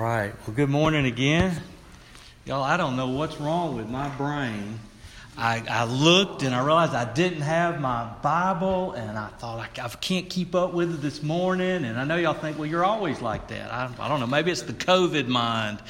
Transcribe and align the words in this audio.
right. 0.00 0.32
Well, 0.46 0.56
good 0.56 0.70
morning 0.70 1.04
again. 1.04 1.60
Y'all, 2.46 2.62
I 2.62 2.78
don't 2.78 2.96
know 2.96 3.08
what's 3.08 3.38
wrong 3.38 3.76
with 3.76 3.86
my 3.90 4.08
brain. 4.08 4.80
I, 5.36 5.62
I 5.70 5.84
looked 5.84 6.42
and 6.42 6.54
I 6.54 6.64
realized 6.64 6.94
I 6.94 7.12
didn't 7.12 7.42
have 7.42 7.82
my 7.82 8.10
Bible, 8.22 8.92
and 8.92 9.18
I 9.18 9.28
thought 9.28 9.58
I, 9.58 9.84
I 9.84 9.88
can't 9.88 10.30
keep 10.30 10.54
up 10.54 10.72
with 10.72 10.94
it 10.94 11.02
this 11.02 11.22
morning. 11.22 11.84
And 11.84 12.00
I 12.00 12.04
know 12.04 12.16
y'all 12.16 12.32
think, 12.32 12.56
well, 12.56 12.66
you're 12.66 12.84
always 12.84 13.20
like 13.20 13.48
that. 13.48 13.70
I, 13.70 13.90
I 13.98 14.08
don't 14.08 14.20
know. 14.20 14.26
Maybe 14.26 14.50
it's 14.50 14.62
the 14.62 14.72
COVID 14.72 15.26
mind. 15.26 15.80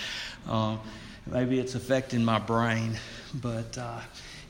Uh, 0.49 0.79
maybe 1.29 1.61
it's 1.61 1.77
affecting 1.77 2.25
my 2.25 2.41
brain. 2.41 2.99
But 3.33 3.79
uh, 3.79 4.01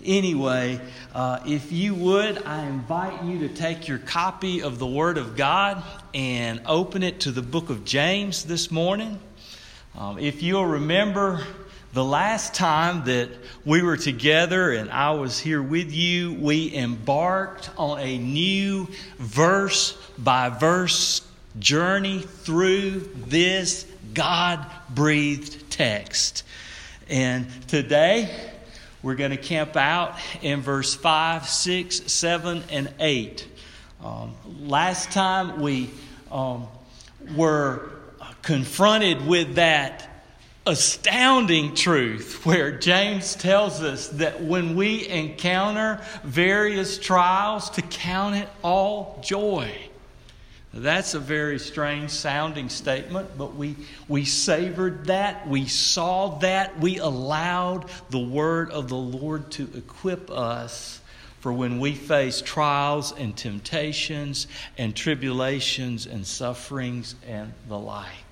anyway, 0.03 0.81
uh, 1.15 1.41
if 1.47 1.71
you 1.71 1.95
would, 1.97 2.43
I 2.45 2.65
invite 2.65 3.25
you 3.25 3.41
to 3.41 3.49
take 3.51 3.89
your 3.89 3.99
copy 3.99 4.63
of 4.63 4.79
the 4.79 4.87
Word 4.87 5.19
of 5.19 5.37
God 5.37 5.85
and 6.15 6.63
open 6.65 7.03
it 7.03 7.21
to 7.21 7.31
the 7.31 7.43
book 7.43 7.69
of 7.69 7.85
James 7.85 8.45
this 8.45 8.71
morning. 8.71 9.21
Um, 9.97 10.19
if 10.19 10.43
you'll 10.43 10.67
remember, 10.67 11.45
the 11.93 12.05
last 12.05 12.55
time 12.55 13.05
that 13.07 13.31
we 13.65 13.83
were 13.83 13.97
together 13.97 14.71
and 14.71 14.91
I 14.91 15.11
was 15.13 15.41
here 15.41 15.61
with 15.61 15.93
you, 15.93 16.35
we 16.35 16.73
embarked 16.75 17.71
on 17.77 17.99
a 17.99 18.17
new 18.17 18.87
verse 19.19 19.99
by 20.17 20.51
verse 20.51 21.23
journey 21.59 22.21
through 22.21 23.11
this 23.27 23.85
God 24.15 24.65
breathed 24.89 25.69
text. 25.71 26.45
And 27.09 27.49
today, 27.67 28.31
we're 29.03 29.17
going 29.17 29.33
to 29.33 29.37
camp 29.37 29.77
out 29.77 30.17
in 30.43 30.61
verse 30.61 30.95
5, 30.95 31.49
6, 31.49 32.13
7, 32.13 32.63
and 32.71 32.95
8. 33.01 33.49
Um, 34.05 34.35
last 34.61 35.11
time 35.11 35.61
we 35.61 35.91
um, 36.31 36.69
were 37.35 37.91
confronted 38.51 39.25
with 39.29 39.55
that 39.55 40.25
astounding 40.67 41.73
truth 41.73 42.45
where 42.45 42.73
James 42.73 43.37
tells 43.37 43.81
us 43.81 44.09
that 44.09 44.43
when 44.43 44.75
we 44.75 45.07
encounter 45.07 46.01
various 46.25 46.99
trials, 46.99 47.71
to 47.71 47.81
count 47.81 48.35
it 48.35 48.49
all 48.65 49.21
joy. 49.23 49.73
That's 50.75 51.15
a 51.15 51.21
very 51.21 51.61
strange 51.61 52.11
sounding 52.11 52.71
statement, 52.71 53.39
but 53.39 53.55
we, 53.55 53.77
we 54.09 54.25
savored 54.25 55.07
that, 55.07 55.47
we 55.47 55.69
saw 55.69 56.37
that, 56.41 56.77
we 56.81 56.99
allowed 56.99 57.89
the 58.09 58.19
word 58.19 58.73
of 58.73 58.89
the 58.89 58.97
Lord 58.97 59.53
to 59.53 59.71
equip 59.77 60.29
us 60.29 61.01
for 61.39 61.53
when 61.53 61.79
we 61.79 61.95
face 61.95 62.43
trials 62.43 63.13
and 63.13 63.37
temptations 63.37 64.49
and 64.77 64.97
tribulations 64.97 66.05
and 66.05 66.27
sufferings 66.27 67.15
and 67.29 67.53
the 67.69 67.79
like. 67.79 68.30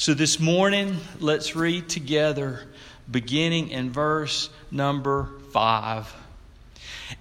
So 0.00 0.14
this 0.14 0.40
morning, 0.40 0.96
let's 1.18 1.54
read 1.54 1.90
together, 1.90 2.66
beginning 3.10 3.68
in 3.68 3.92
verse 3.92 4.48
number 4.70 5.28
five. 5.52 6.10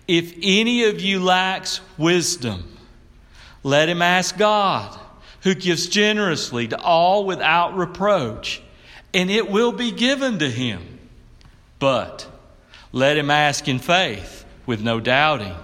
If 0.07 0.33
any 0.41 0.85
of 0.85 1.01
you 1.01 1.21
lacks 1.21 1.81
wisdom, 1.97 2.77
let 3.63 3.89
him 3.89 4.01
ask 4.01 4.37
God, 4.37 4.97
who 5.41 5.55
gives 5.55 5.89
generously 5.89 6.69
to 6.69 6.79
all 6.79 7.25
without 7.25 7.75
reproach, 7.75 8.61
and 9.13 9.29
it 9.29 9.51
will 9.51 9.73
be 9.73 9.91
given 9.91 10.39
to 10.39 10.49
him. 10.49 10.99
But 11.79 12.27
let 12.93 13.17
him 13.17 13.29
ask 13.29 13.67
in 13.67 13.79
faith, 13.79 14.45
with 14.65 14.79
no 14.79 15.01
doubting. 15.01 15.55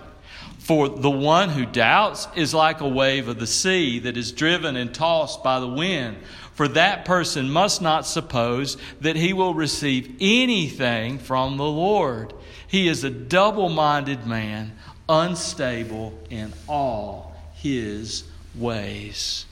For 0.59 0.89
the 0.89 1.11
one 1.11 1.49
who 1.49 1.66
doubts 1.66 2.27
is 2.36 2.52
like 2.52 2.81
a 2.81 2.89
wave 2.89 3.27
of 3.27 3.39
the 3.39 3.45
sea 3.45 3.99
that 3.99 4.17
is 4.17 4.31
driven 4.31 4.75
and 4.75 4.93
tossed 4.93 5.43
by 5.43 5.59
the 5.59 5.67
wind. 5.67 6.17
For 6.56 6.70
that 6.70 7.03
person 7.03 7.50
must 7.50 7.81
not 7.81 8.08
suppose 8.08 8.78
that 9.02 9.17
he 9.17 9.34
will 9.34 9.53
receive 9.53 10.16
anything 10.22 11.20
from 11.20 11.58
the 11.58 11.66
Lord. 11.66 12.34
He 12.66 12.88
is 12.88 13.03
a 13.03 13.09
double 13.09 13.67
minded 13.67 14.26
man, 14.26 14.71
unstable 15.10 16.17
in 16.30 16.54
all 16.67 17.36
his 17.55 18.23
ways. 18.55 19.45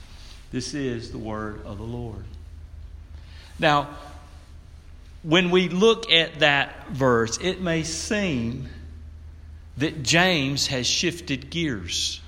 This 0.50 0.72
is 0.72 1.12
the 1.12 1.18
word 1.18 1.60
of 1.66 1.76
the 1.76 1.84
Lord. 1.84 2.24
Now, 3.58 3.90
when 5.22 5.50
we 5.50 5.68
look 5.68 6.10
at 6.10 6.38
that 6.38 6.88
verse, 6.88 7.36
it 7.38 7.60
may 7.60 7.82
seem 7.82 8.68
that 9.76 10.02
James 10.02 10.68
has 10.68 10.86
shifted 10.86 11.50
gears. 11.50 12.22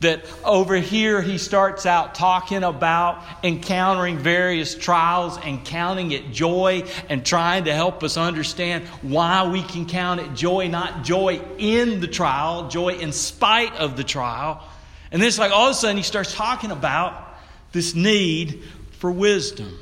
That 0.00 0.24
over 0.44 0.76
here 0.76 1.20
he 1.20 1.36
starts 1.36 1.84
out 1.84 2.14
talking 2.14 2.62
about 2.62 3.22
encountering 3.42 4.18
various 4.18 4.74
trials 4.74 5.38
and 5.38 5.62
counting 5.62 6.12
it 6.12 6.32
joy 6.32 6.84
and 7.10 7.24
trying 7.24 7.64
to 7.64 7.74
help 7.74 8.02
us 8.02 8.16
understand 8.16 8.84
why 9.02 9.46
we 9.46 9.62
can 9.62 9.84
count 9.84 10.20
it 10.20 10.34
joy, 10.34 10.68
not 10.68 11.04
joy 11.04 11.42
in 11.58 12.00
the 12.00 12.08
trial, 12.08 12.68
joy 12.68 12.94
in 12.94 13.12
spite 13.12 13.74
of 13.74 13.98
the 13.98 14.04
trial. 14.04 14.66
And 15.12 15.20
then 15.20 15.28
it's 15.28 15.38
like 15.38 15.52
all 15.52 15.66
of 15.66 15.72
a 15.72 15.74
sudden 15.74 15.98
he 15.98 16.02
starts 16.02 16.34
talking 16.34 16.70
about 16.70 17.36
this 17.72 17.94
need 17.94 18.62
for 18.92 19.10
wisdom. 19.10 19.78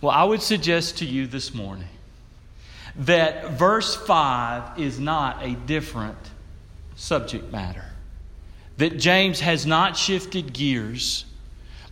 Well, 0.00 0.12
I 0.12 0.24
would 0.24 0.40
suggest 0.40 0.98
to 0.98 1.04
you 1.04 1.26
this 1.26 1.52
morning 1.52 1.88
that 2.96 3.52
verse 3.52 3.94
5 3.94 4.78
is 4.78 4.98
not 4.98 5.44
a 5.44 5.54
different 5.54 6.18
subject 6.96 7.52
matter. 7.52 7.84
That 8.80 8.96
James 8.96 9.40
has 9.40 9.66
not 9.66 9.94
shifted 9.94 10.54
gears, 10.54 11.26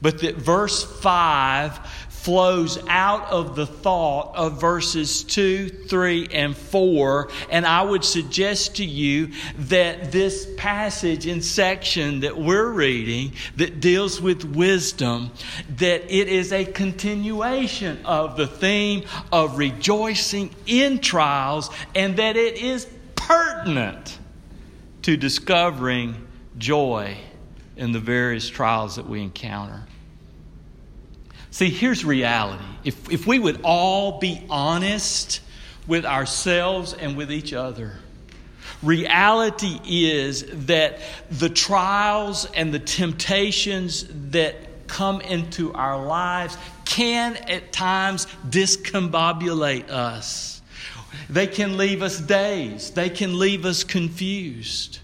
but 0.00 0.21
that 0.21 0.37
verse 0.37 0.82
5 0.82 1.76
flows 2.09 2.78
out 2.88 3.31
of 3.31 3.56
the 3.56 3.66
thought 3.66 4.34
of 4.34 4.59
verses 4.59 5.22
2, 5.25 5.69
3, 5.69 6.28
and 6.32 6.56
4. 6.56 7.28
And 7.50 7.66
I 7.66 7.82
would 7.82 8.04
suggest 8.04 8.77
to 8.77 8.87
you 8.87 9.32
that 9.59 10.12
this 10.12 10.48
passage 10.56 11.27
and 11.27 11.44
section 11.44 12.21
that 12.21 12.38
we're 12.38 12.71
reading 12.71 13.34
that 13.56 13.81
deals 13.81 14.19
with 14.22 14.44
wisdom, 14.44 15.31
that 15.77 16.10
it 16.10 16.28
is 16.28 16.54
a 16.54 16.65
continuation 16.65 17.98
of 18.06 18.38
the 18.38 18.47
theme 18.47 19.04
of 19.31 19.59
rejoicing 19.59 20.54
in 20.65 21.00
trials 21.00 21.69
and 21.94 22.16
that 22.16 22.38
it 22.38 22.56
is 22.56 22.87
pertinent 23.15 24.19
to 25.03 25.19
discovering 25.19 26.25
joy 26.58 27.16
in 27.76 27.92
the 27.92 28.00
various 28.00 28.48
trials 28.48 28.96
that 28.96 29.08
we 29.08 29.22
encounter. 29.22 29.84
See, 31.50 31.70
here's 31.70 32.04
reality. 32.04 32.64
If, 32.84 33.10
if 33.10 33.26
we 33.26 33.38
would 33.38 33.60
all 33.64 34.19
be 34.19 34.44
honest 34.50 35.41
with 35.86 36.04
ourselves 36.04 36.92
and 36.92 37.16
with 37.16 37.32
each 37.32 37.52
other, 37.52 37.94
reality 38.82 39.80
is 39.84 40.44
that 40.66 41.00
the 41.30 41.48
trials 41.48 42.47
and 42.52 42.72
the 42.72 42.78
temptations 42.78 44.06
that 44.30 44.86
come 44.88 45.20
into 45.20 45.72
our 45.72 46.04
lives 46.04 46.56
can 46.84 47.36
at 47.36 47.72
times 47.72 48.26
discombobulate 48.48 49.88
us. 49.91 50.60
They 51.30 51.47
can 51.47 51.76
leave 51.76 52.02
us 52.02 52.18
dazed, 52.20 52.94
they 52.94 53.10
can 53.10 53.38
leave 53.38 53.64
us 53.64 53.84
confused. 53.84 55.00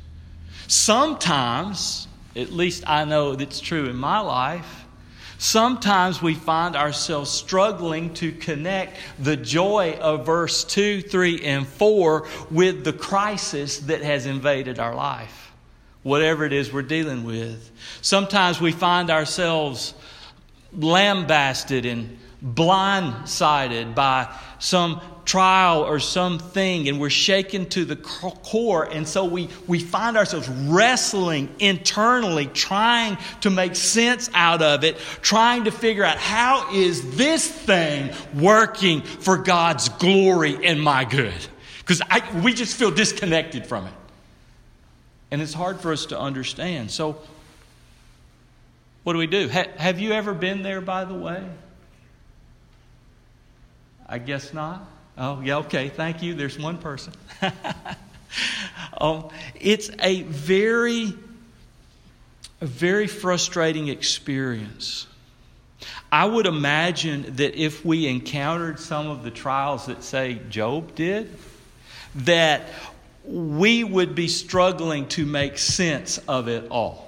Sometimes, 0.66 2.08
at 2.34 2.52
least 2.52 2.84
I 2.86 3.04
know 3.04 3.32
it's 3.32 3.60
true 3.60 3.86
in 3.86 3.96
my 3.96 4.20
life, 4.20 4.84
Sometimes 5.44 6.22
we 6.22 6.34
find 6.34 6.74
ourselves 6.74 7.28
struggling 7.30 8.14
to 8.14 8.32
connect 8.32 8.96
the 9.18 9.36
joy 9.36 9.98
of 10.00 10.24
verse 10.24 10.64
2, 10.64 11.02
3, 11.02 11.44
and 11.44 11.66
4 11.66 12.26
with 12.50 12.82
the 12.82 12.94
crisis 12.94 13.80
that 13.80 14.00
has 14.02 14.24
invaded 14.24 14.78
our 14.78 14.94
life, 14.94 15.52
whatever 16.02 16.44
it 16.44 16.54
is 16.54 16.72
we're 16.72 16.80
dealing 16.80 17.24
with. 17.24 17.70
Sometimes 18.00 18.58
we 18.58 18.72
find 18.72 19.10
ourselves 19.10 19.92
lambasted 20.72 21.84
and 21.84 22.18
blindsided 22.44 23.94
by 23.94 24.32
some 24.58 25.00
trial 25.24 25.82
or 25.82 25.98
something 25.98 26.88
and 26.88 27.00
we're 27.00 27.10
shaken 27.10 27.66
to 27.70 27.84
the 27.84 27.96
core. 27.96 28.84
And 28.84 29.08
so 29.08 29.24
we, 29.24 29.48
we 29.66 29.78
find 29.78 30.16
ourselves 30.16 30.48
wrestling 30.48 31.48
internally, 31.58 32.46
trying 32.46 33.16
to 33.40 33.50
make 33.50 33.74
sense 33.74 34.28
out 34.34 34.62
of 34.62 34.84
it, 34.84 34.98
trying 35.22 35.64
to 35.64 35.70
figure 35.70 36.04
out 36.04 36.18
how 36.18 36.74
is 36.74 37.16
this 37.16 37.50
thing 37.50 38.12
working 38.34 39.02
for 39.02 39.38
God's 39.38 39.88
glory 39.88 40.66
and 40.66 40.80
my 40.80 41.04
good? 41.04 41.46
Because 41.78 42.02
we 42.42 42.52
just 42.52 42.76
feel 42.76 42.90
disconnected 42.90 43.66
from 43.66 43.86
it. 43.86 43.92
And 45.30 45.40
it's 45.42 45.54
hard 45.54 45.80
for 45.80 45.92
us 45.92 46.06
to 46.06 46.18
understand. 46.18 46.90
So, 46.90 47.18
what 49.02 49.14
do 49.14 49.18
we 49.18 49.26
do? 49.26 49.48
Ha- 49.48 49.66
have 49.76 49.98
you 49.98 50.12
ever 50.12 50.32
been 50.32 50.62
there, 50.62 50.80
by 50.80 51.04
the 51.04 51.14
way? 51.14 51.44
I 54.08 54.18
guess 54.18 54.52
not. 54.52 54.88
Oh, 55.16 55.40
yeah, 55.40 55.58
okay, 55.58 55.88
thank 55.88 56.22
you. 56.22 56.34
There's 56.34 56.58
one 56.58 56.78
person. 56.78 57.12
um, 59.00 59.28
it's 59.54 59.90
a 60.00 60.22
very, 60.22 61.14
a 62.60 62.66
very 62.66 63.06
frustrating 63.06 63.88
experience. 63.88 65.06
I 66.10 66.26
would 66.26 66.46
imagine 66.46 67.36
that 67.36 67.54
if 67.56 67.84
we 67.84 68.06
encountered 68.06 68.78
some 68.78 69.08
of 69.08 69.22
the 69.22 69.30
trials 69.30 69.86
that, 69.86 70.02
say, 70.02 70.40
Job 70.48 70.94
did, 70.94 71.36
that 72.16 72.68
we 73.24 73.84
would 73.84 74.14
be 74.14 74.28
struggling 74.28 75.08
to 75.08 75.26
make 75.26 75.58
sense 75.58 76.18
of 76.28 76.48
it 76.48 76.68
all. 76.70 77.03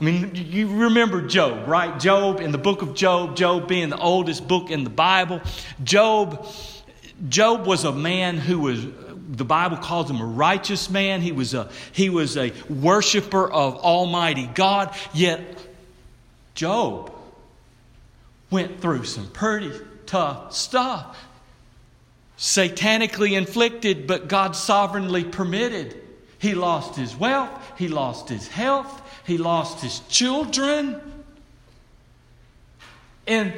I 0.00 0.04
mean, 0.04 0.30
you 0.34 0.68
remember 0.68 1.20
Job, 1.26 1.68
right? 1.68 1.98
Job, 2.00 2.40
in 2.40 2.52
the 2.52 2.58
book 2.58 2.80
of 2.80 2.94
Job, 2.94 3.36
Job 3.36 3.68
being 3.68 3.90
the 3.90 3.98
oldest 3.98 4.48
book 4.48 4.70
in 4.70 4.82
the 4.82 4.90
Bible. 4.90 5.42
Job, 5.84 6.46
Job 7.28 7.66
was 7.66 7.84
a 7.84 7.92
man 7.92 8.38
who 8.38 8.60
was, 8.60 8.82
the 8.82 9.44
Bible 9.44 9.76
calls 9.76 10.08
him 10.08 10.22
a 10.22 10.24
righteous 10.24 10.88
man. 10.88 11.20
He 11.20 11.32
was 11.32 11.52
a, 11.52 11.70
he 11.92 12.08
was 12.08 12.38
a 12.38 12.54
worshiper 12.70 13.50
of 13.50 13.76
Almighty 13.76 14.46
God. 14.46 14.96
Yet, 15.12 15.42
Job 16.54 17.12
went 18.50 18.80
through 18.80 19.04
some 19.04 19.28
pretty 19.28 19.70
tough 20.06 20.54
stuff. 20.54 21.18
Satanically 22.38 23.36
inflicted, 23.36 24.06
but 24.06 24.28
God 24.28 24.56
sovereignly 24.56 25.24
permitted. 25.24 25.94
He 26.40 26.54
lost 26.54 26.96
his 26.96 27.14
wealth, 27.14 27.50
he 27.76 27.88
lost 27.88 28.28
his 28.28 28.48
health, 28.48 29.02
he 29.26 29.36
lost 29.36 29.82
his 29.82 30.00
children. 30.08 31.00
And 33.26 33.52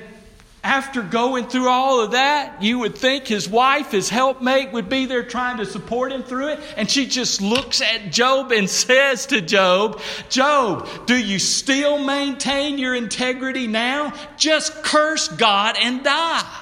after 0.64 1.02
going 1.02 1.46
through 1.46 1.68
all 1.68 2.00
of 2.00 2.10
that, 2.10 2.62
you 2.62 2.80
would 2.80 2.96
think 2.96 3.26
his 3.26 3.48
wife, 3.48 3.92
his 3.92 4.08
helpmate, 4.08 4.72
would 4.72 4.88
be 4.88 5.06
there 5.06 5.22
trying 5.22 5.58
to 5.58 5.64
support 5.64 6.12
him 6.12 6.24
through 6.24 6.48
it. 6.48 6.60
And 6.76 6.90
she 6.90 7.06
just 7.06 7.40
looks 7.40 7.80
at 7.80 8.10
Job 8.10 8.50
and 8.52 8.68
says 8.84 9.26
to 9.26 9.40
Job, 9.40 10.00
Job, 10.28 10.88
do 11.06 11.16
you 11.16 11.38
still 11.38 11.98
maintain 11.98 12.78
your 12.78 12.94
integrity 12.94 13.68
now? 13.68 14.12
Just 14.36 14.74
curse 14.82 15.28
God 15.28 15.76
and 15.80 16.02
die. 16.04 16.61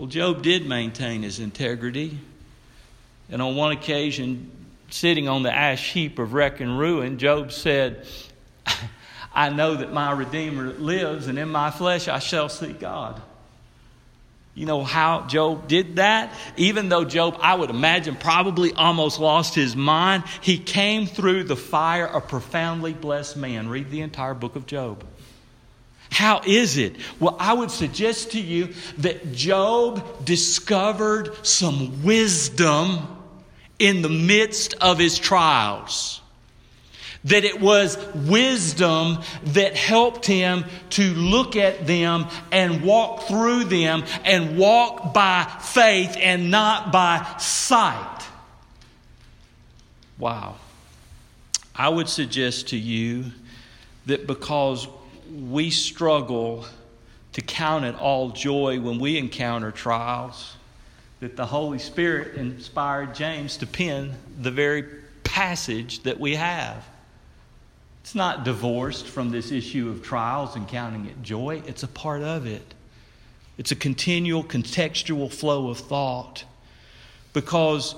Well, 0.00 0.08
Job 0.08 0.42
did 0.42 0.66
maintain 0.66 1.22
his 1.22 1.40
integrity. 1.40 2.18
And 3.28 3.42
on 3.42 3.54
one 3.54 3.72
occasion, 3.72 4.50
sitting 4.88 5.28
on 5.28 5.42
the 5.42 5.54
ash 5.54 5.92
heap 5.92 6.18
of 6.18 6.32
wreck 6.32 6.60
and 6.60 6.78
ruin, 6.78 7.18
Job 7.18 7.52
said, 7.52 8.06
I 9.34 9.50
know 9.50 9.74
that 9.74 9.92
my 9.92 10.12
Redeemer 10.12 10.72
lives, 10.72 11.26
and 11.26 11.38
in 11.38 11.50
my 11.50 11.70
flesh 11.70 12.08
I 12.08 12.18
shall 12.18 12.48
see 12.48 12.72
God. 12.72 13.20
You 14.54 14.64
know 14.64 14.84
how 14.84 15.26
Job 15.26 15.68
did 15.68 15.96
that? 15.96 16.32
Even 16.56 16.88
though 16.88 17.04
Job, 17.04 17.36
I 17.38 17.56
would 17.56 17.68
imagine, 17.68 18.16
probably 18.16 18.72
almost 18.72 19.20
lost 19.20 19.54
his 19.54 19.76
mind, 19.76 20.24
he 20.40 20.56
came 20.56 21.08
through 21.08 21.44
the 21.44 21.56
fire 21.56 22.06
a 22.06 22.22
profoundly 22.22 22.94
blessed 22.94 23.36
man. 23.36 23.68
Read 23.68 23.90
the 23.90 24.00
entire 24.00 24.32
book 24.32 24.56
of 24.56 24.64
Job. 24.64 25.04
How 26.10 26.42
is 26.44 26.76
it? 26.76 26.96
Well, 27.20 27.36
I 27.38 27.54
would 27.54 27.70
suggest 27.70 28.32
to 28.32 28.40
you 28.40 28.74
that 28.98 29.32
Job 29.32 30.24
discovered 30.24 31.46
some 31.46 32.02
wisdom 32.02 32.98
in 33.78 34.02
the 34.02 34.08
midst 34.08 34.74
of 34.74 34.98
his 34.98 35.18
trials. 35.18 36.20
That 37.24 37.44
it 37.44 37.60
was 37.60 37.98
wisdom 38.14 39.18
that 39.44 39.76
helped 39.76 40.26
him 40.26 40.64
to 40.90 41.14
look 41.14 41.54
at 41.54 41.86
them 41.86 42.26
and 42.50 42.82
walk 42.82 43.24
through 43.28 43.64
them 43.64 44.04
and 44.24 44.58
walk 44.58 45.14
by 45.14 45.44
faith 45.60 46.16
and 46.18 46.50
not 46.50 46.92
by 46.92 47.26
sight. 47.38 48.26
Wow. 50.18 50.56
I 51.74 51.88
would 51.88 52.08
suggest 52.08 52.68
to 52.68 52.76
you 52.76 53.26
that 54.06 54.26
because 54.26 54.88
we 55.30 55.70
struggle 55.70 56.66
to 57.32 57.40
count 57.40 57.84
it 57.84 57.94
all 57.94 58.30
joy 58.30 58.80
when 58.80 58.98
we 58.98 59.16
encounter 59.16 59.70
trials, 59.70 60.56
that 61.20 61.36
the 61.36 61.46
Holy 61.46 61.78
Spirit 61.78 62.36
inspired 62.36 63.14
James 63.14 63.56
to 63.58 63.66
pen 63.66 64.14
the 64.40 64.50
very 64.50 64.84
passage 65.22 66.02
that 66.02 66.18
we 66.18 66.34
have. 66.34 66.84
It's 68.02 68.14
not 68.14 68.44
divorced 68.44 69.06
from 69.06 69.30
this 69.30 69.52
issue 69.52 69.90
of 69.90 70.02
trials 70.02 70.56
and 70.56 70.66
counting 70.66 71.06
it 71.06 71.22
joy, 71.22 71.62
it's 71.66 71.82
a 71.82 71.88
part 71.88 72.22
of 72.22 72.46
it. 72.46 72.74
It's 73.58 73.72
a 73.72 73.76
continual 73.76 74.42
contextual 74.42 75.30
flow 75.30 75.68
of 75.68 75.78
thought. 75.78 76.44
Because 77.34 77.94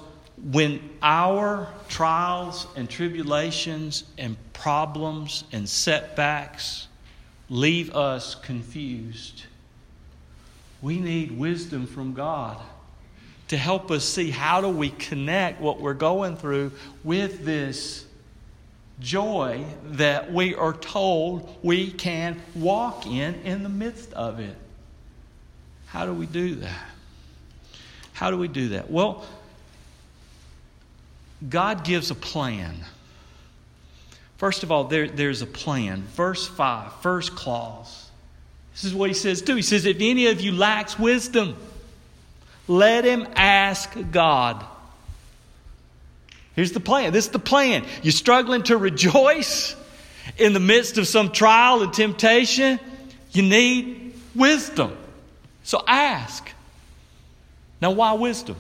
when 0.51 0.91
our 1.01 1.73
trials 1.89 2.67
and 2.75 2.91
tribulations 2.91 4.05
and 4.19 4.37
problems 4.53 5.45
and 5.53 5.69
setbacks 5.69 6.89
leave 7.53 7.95
us 7.95 8.35
confused, 8.35 9.45
we 10.81 10.99
need 10.99 11.39
wisdom 11.39 11.87
from 11.87 12.15
God 12.15 12.59
to 13.49 13.59
help 13.59 13.91
us 13.91 14.07
see 14.07 14.31
how 14.31 14.63
do 14.63 14.71
we 14.71 14.89
connect 14.89 15.61
what 15.61 15.79
we're 15.79 15.93
going 15.93 16.35
through 16.35 16.73
with 17.05 17.45
this 17.45 18.07
joy 19.01 19.63
that 19.85 20.33
we 20.33 20.55
are 20.55 20.73
told 20.73 21.59
we 21.63 21.91
can 21.91 22.41
walk 22.55 23.07
in 23.07 23.35
in 23.45 23.63
the 23.63 23.69
midst 23.69 24.15
of 24.15 24.41
it. 24.41 24.57
How 25.89 26.07
do 26.07 26.15
we 26.15 26.25
do 26.25 26.55
that? 26.55 26.87
How 28.15 28.31
do 28.31 28.39
we 28.39 28.49
do 28.49 28.71
that? 28.71 28.91
Well, 28.91 29.27
God 31.51 31.85
gives 31.85 32.11
a 32.11 32.15
plan. 32.15 32.77
First 34.43 34.65
of 34.65 34.73
all, 34.73 34.83
there, 34.83 35.07
there's 35.07 35.41
a 35.41 35.47
plan. 35.47 36.03
Verse 36.03 36.49
5, 36.49 36.95
first 36.95 37.37
clause. 37.37 38.11
This 38.73 38.83
is 38.83 38.93
what 38.93 39.09
he 39.09 39.15
says 39.15 39.41
too. 39.41 39.55
He 39.55 39.63
says, 39.63 39.85
If 39.85 39.99
any 40.01 40.27
of 40.27 40.41
you 40.41 40.51
lacks 40.51 40.99
wisdom, 40.99 41.55
let 42.67 43.05
him 43.05 43.25
ask 43.37 43.97
God. 44.11 44.67
Here's 46.57 46.73
the 46.73 46.81
plan. 46.81 47.13
This 47.13 47.27
is 47.27 47.31
the 47.31 47.39
plan. 47.39 47.85
You're 48.03 48.11
struggling 48.11 48.65
to 48.65 48.77
rejoice 48.77 49.77
in 50.37 50.55
the 50.55 50.61
midst 50.61 50.99
of 50.99 51.07
some 51.07 51.31
trial 51.31 51.85
and 51.85 51.93
temptation. 51.93 52.81
You 53.31 53.43
need 53.43 54.13
wisdom. 54.35 54.97
So 55.63 55.85
ask. 55.87 56.51
Now, 57.81 57.93
why 57.93 58.15
wisdom? 58.15 58.57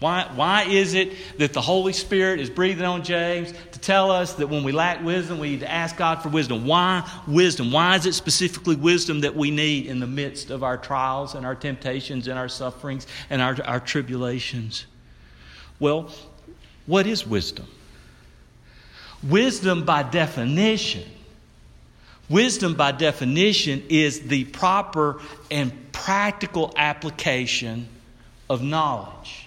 Why, 0.00 0.30
why 0.34 0.62
is 0.62 0.94
it 0.94 1.12
that 1.36 1.52
the 1.52 1.60
Holy 1.60 1.92
Spirit 1.92 2.40
is 2.40 2.48
breathing 2.48 2.86
on 2.86 3.04
James 3.04 3.52
to 3.72 3.78
tell 3.78 4.10
us 4.10 4.32
that 4.34 4.46
when 4.46 4.64
we 4.64 4.72
lack 4.72 5.04
wisdom, 5.04 5.38
we 5.38 5.50
need 5.50 5.60
to 5.60 5.70
ask 5.70 5.94
God 5.94 6.22
for 6.22 6.30
wisdom? 6.30 6.66
Why 6.66 7.06
wisdom? 7.28 7.70
Why 7.70 7.96
is 7.96 8.06
it 8.06 8.14
specifically 8.14 8.76
wisdom 8.76 9.20
that 9.20 9.36
we 9.36 9.50
need 9.50 9.84
in 9.84 10.00
the 10.00 10.06
midst 10.06 10.48
of 10.48 10.62
our 10.62 10.78
trials 10.78 11.34
and 11.34 11.44
our 11.44 11.54
temptations 11.54 12.28
and 12.28 12.38
our 12.38 12.48
sufferings 12.48 13.06
and 13.28 13.42
our, 13.42 13.58
our 13.66 13.78
tribulations? 13.78 14.86
Well, 15.78 16.10
what 16.86 17.06
is 17.06 17.26
wisdom? 17.26 17.66
Wisdom, 19.22 19.84
by 19.84 20.02
definition, 20.02 21.06
wisdom, 22.30 22.74
by 22.74 22.92
definition, 22.92 23.82
is 23.90 24.20
the 24.20 24.44
proper 24.44 25.20
and 25.50 25.92
practical 25.92 26.72
application 26.74 27.86
of 28.48 28.62
knowledge. 28.62 29.39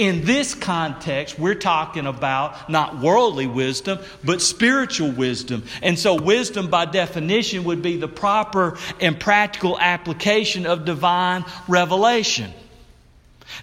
In 0.00 0.24
this 0.24 0.54
context, 0.54 1.38
we're 1.38 1.54
talking 1.54 2.06
about 2.06 2.70
not 2.70 3.00
worldly 3.00 3.46
wisdom, 3.46 3.98
but 4.24 4.40
spiritual 4.40 5.10
wisdom. 5.10 5.62
And 5.82 5.98
so, 5.98 6.14
wisdom 6.14 6.70
by 6.70 6.86
definition 6.86 7.64
would 7.64 7.82
be 7.82 7.98
the 7.98 8.08
proper 8.08 8.78
and 8.98 9.20
practical 9.20 9.78
application 9.78 10.64
of 10.64 10.86
divine 10.86 11.44
revelation. 11.68 12.50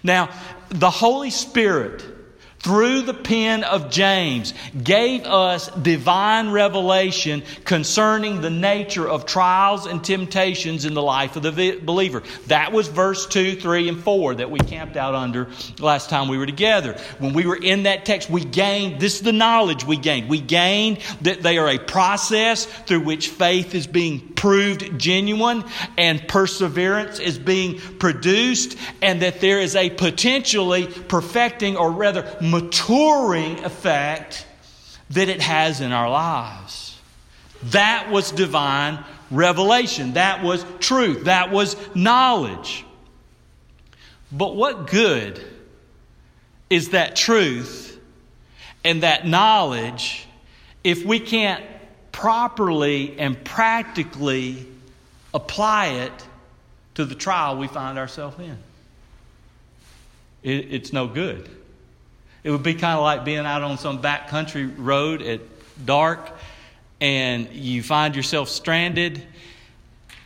Now, 0.04 0.30
the 0.68 0.90
Holy 0.90 1.30
Spirit 1.30 2.04
through 2.60 3.02
the 3.02 3.14
pen 3.14 3.64
of 3.64 3.90
James, 3.90 4.52
gave 4.82 5.24
us 5.24 5.68
divine 5.68 6.50
revelation 6.50 7.42
concerning 7.64 8.40
the 8.40 8.50
nature 8.50 9.08
of 9.08 9.26
trials 9.26 9.86
and 9.86 10.02
temptations 10.02 10.84
in 10.84 10.94
the 10.94 11.02
life 11.02 11.36
of 11.36 11.42
the 11.42 11.78
believer. 11.78 12.22
That 12.48 12.72
was 12.72 12.88
verse 12.88 13.26
2, 13.26 13.60
3, 13.60 13.88
and 13.88 14.02
4 14.02 14.36
that 14.36 14.50
we 14.50 14.58
camped 14.58 14.96
out 14.96 15.14
under 15.14 15.48
last 15.78 16.10
time 16.10 16.28
we 16.28 16.38
were 16.38 16.46
together. 16.46 16.98
When 17.18 17.32
we 17.32 17.46
were 17.46 17.56
in 17.56 17.84
that 17.84 18.04
text, 18.04 18.28
we 18.28 18.44
gained 18.44 19.00
this 19.00 19.16
is 19.16 19.22
the 19.22 19.32
knowledge 19.32 19.84
we 19.84 19.96
gained. 19.96 20.28
We 20.28 20.40
gained 20.40 20.98
that 21.22 21.42
they 21.42 21.58
are 21.58 21.68
a 21.68 21.78
process 21.78 22.66
through 22.66 23.00
which 23.00 23.28
faith 23.28 23.74
is 23.74 23.86
being 23.86 24.34
proved 24.34 24.98
genuine 24.98 25.64
and 25.96 26.26
perseverance 26.28 27.18
is 27.18 27.38
being 27.38 27.78
produced, 27.78 28.76
and 29.02 29.22
that 29.22 29.40
there 29.40 29.60
is 29.60 29.74
a 29.74 29.90
potentially 29.90 30.86
perfecting 30.86 31.76
or 31.76 31.90
rather 31.90 32.22
maturing 32.50 33.64
effect 33.64 34.46
that 35.10 35.28
it 35.28 35.40
has 35.40 35.80
in 35.80 35.92
our 35.92 36.10
lives. 36.10 36.98
That 37.64 38.10
was 38.10 38.30
divine 38.30 39.04
revelation. 39.30 40.14
That 40.14 40.42
was 40.42 40.64
truth. 40.80 41.24
That 41.24 41.50
was 41.50 41.76
knowledge. 41.94 42.84
But 44.30 44.56
what 44.56 44.86
good 44.86 45.42
is 46.70 46.90
that 46.90 47.16
truth 47.16 47.98
and 48.84 49.02
that 49.02 49.26
knowledge 49.26 50.26
if 50.84 51.04
we 51.04 51.18
can't 51.20 51.64
properly 52.12 53.18
and 53.18 53.42
practically 53.44 54.66
apply 55.34 55.88
it 55.88 56.12
to 56.94 57.04
the 57.04 57.14
trial 57.14 57.56
we 57.56 57.68
find 57.68 57.98
ourselves 57.98 58.38
in. 58.38 58.58
It, 60.42 60.72
it's 60.72 60.92
no 60.92 61.06
good. 61.06 61.48
It 62.48 62.52
would 62.52 62.62
be 62.62 62.72
kind 62.72 62.96
of 62.96 63.02
like 63.02 63.26
being 63.26 63.44
out 63.44 63.60
on 63.60 63.76
some 63.76 64.00
backcountry 64.00 64.72
road 64.78 65.20
at 65.20 65.42
dark 65.84 66.32
and 66.98 67.52
you 67.52 67.82
find 67.82 68.16
yourself 68.16 68.48
stranded 68.48 69.22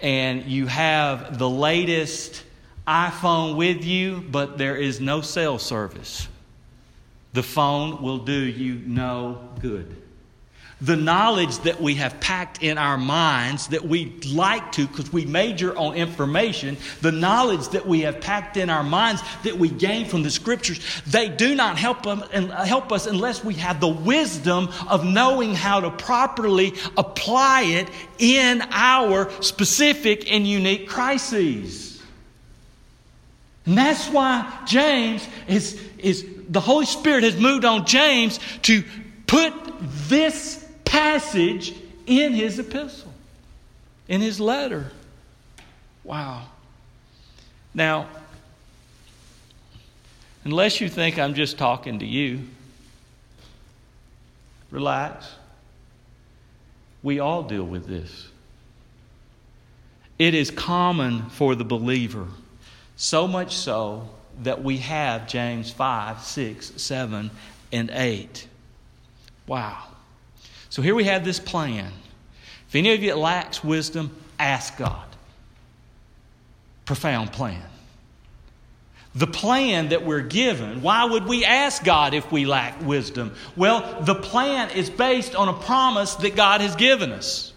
and 0.01 0.45
you 0.45 0.69
have 0.69 1.37
the 1.37 1.51
latest 1.51 2.45
iPhone 2.87 3.57
with 3.57 3.85
you, 3.85 4.23
but 4.31 4.57
there 4.57 4.77
is 4.77 5.01
no 5.01 5.21
cell 5.21 5.59
service. 5.59 6.29
The 7.33 7.43
phone 7.43 8.01
will 8.01 8.19
do 8.19 8.39
you 8.39 8.75
no 8.87 9.49
good 9.61 10.02
the 10.83 10.97
knowledge 10.97 11.59
that 11.59 11.81
we 11.81 11.95
have 11.95 12.19
packed 12.19 12.61
in 12.61 12.77
our 12.77 12.99
minds 12.99 13.69
that 13.69 13.85
we 13.85 14.07
like 14.27 14.73
to 14.73 14.87
because 14.89 15.13
we 15.13 15.25
major 15.25 15.77
on 15.79 15.95
information, 15.95 16.77
the 17.01 17.13
knowledge 17.13 17.69
that 17.69 17.87
we 17.87 18.01
have 18.01 18.21
packed 18.21 18.57
in 18.57 18.69
our 18.69 18.83
minds 18.83 19.23
that 19.45 19.57
we 19.57 19.69
gain 19.69 20.07
from 20.07 20.25
the 20.25 20.31
scriptures, 20.31 20.81
they 21.07 21.29
do 21.29 21.55
not 21.55 21.79
help, 21.79 22.03
them, 22.03 22.25
uh, 22.33 22.65
help 22.65 22.91
us 22.91 23.07
unless 23.07 23.45
we 23.45 23.55
have 23.55 23.79
the 23.81 23.89
wisdom 23.89 24.69
of 24.89 25.05
knowing 25.05 25.55
how 25.55 25.79
to 25.79 25.91
properly 25.93 26.75
apply 26.97 27.63
it 27.63 27.89
in 28.19 28.61
our 28.73 29.31
specific 29.41 30.31
and 30.33 30.49
unique 30.49 30.89
crises. 30.89 32.03
And 33.67 33.79
that's 33.79 34.09
why 34.09 34.53
James 34.67 35.25
is, 35.47 35.81
is 35.99 36.27
the 36.49 36.61
Holy 36.61 36.87
Spirit 36.87 37.23
has 37.23 37.37
moved 37.37 37.65
on 37.65 37.87
James 37.87 38.41
to 38.63 38.83
put 39.29 39.55
this 40.09 40.62
passage 40.93 41.75
in 42.07 42.35
his 42.35 42.59
epistle, 42.59 43.11
in 44.09 44.21
his 44.21 44.39
letter. 44.39 44.93
Wow. 46.05 46.43
Now, 47.73 48.09
unless 50.45 50.83
you 50.83 50.91
think 50.91 51.19
I'm 51.19 51.33
just 51.33 51.57
talking 51.57 52.01
to 52.01 52.05
you, 52.05 52.41
relax. 54.71 55.35
We 57.03 57.21
all 57.21 57.43
deal 57.43 57.65
with 57.65 57.87
this. 57.87 58.29
It 60.19 60.35
is 60.35 60.51
common 60.51 61.31
for 61.31 61.55
the 61.55 61.65
believer, 61.65 62.27
so 62.97 63.27
much 63.27 63.57
so 63.57 64.11
that 64.43 64.63
we 64.63 64.77
have 64.77 65.27
James 65.27 65.71
5, 65.71 66.21
6, 66.21 66.73
7, 66.77 67.31
and 67.73 67.91
8. 67.91 68.47
Wow. 69.47 69.85
So 70.73 70.81
here 70.81 70.95
we 70.95 71.05
have 71.05 71.23
this 71.23 71.39
plan. 71.39 71.93
If 72.67 72.75
any 72.75 72.95
of 72.95 73.03
you 73.03 73.15
lacks 73.15 73.63
wisdom, 73.63 74.11
ask 74.39 74.79
God. 74.79 75.05
Profound 76.87 77.31
plan. 77.31 77.63
The 79.15 79.27
plan 79.27 79.91
that 79.91 80.07
we're 80.07 80.23
given, 80.23 80.81
why 80.81 81.05
would 81.05 81.27
we 81.27 81.45
ask 81.45 81.85
God 81.85 82.15
if 82.15 82.33
we 82.33 82.47
lack 82.47 82.81
wisdom? 82.81 83.35
Well, 83.55 84.01
the 84.01 84.15
plan 84.15 84.71
is 84.71 84.89
based 84.89 85.35
on 85.35 85.51
a 85.51 85.53
promise 85.53 86.15
that 86.15 86.37
God 86.37 86.63
has 86.63 86.75
given 86.75 87.13
us. 87.13 87.52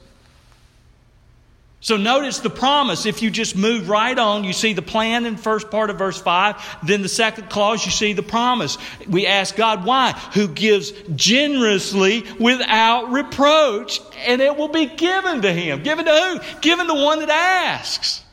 So 1.85 1.97
notice 1.97 2.39
the 2.39 2.49
promise. 2.49 3.05
If 3.05 3.21
you 3.21 3.29
just 3.29 3.55
move 3.55 3.89
right 3.89 4.17
on, 4.17 4.43
you 4.43 4.53
see 4.53 4.73
the 4.73 4.81
plan 4.81 5.27
in 5.27 5.37
first 5.37 5.69
part 5.69 5.91
of 5.91 5.99
verse 5.99 6.19
5. 6.19 6.79
Then 6.81 7.03
the 7.03 7.07
second 7.07 7.51
clause, 7.51 7.85
you 7.85 7.91
see 7.91 8.13
the 8.13 8.23
promise. 8.23 8.79
We 9.07 9.27
ask 9.27 9.55
God 9.55 9.85
why? 9.85 10.13
Who 10.33 10.47
gives 10.47 10.93
generously 11.15 12.23
without 12.39 13.11
reproach, 13.11 14.01
and 14.25 14.41
it 14.41 14.57
will 14.57 14.69
be 14.69 14.87
given 14.87 15.43
to 15.43 15.53
him. 15.53 15.83
Given 15.83 16.05
to 16.05 16.11
who? 16.11 16.59
Given 16.61 16.87
to 16.87 16.95
one 16.95 17.19
that 17.19 17.29
asks. 17.29 18.23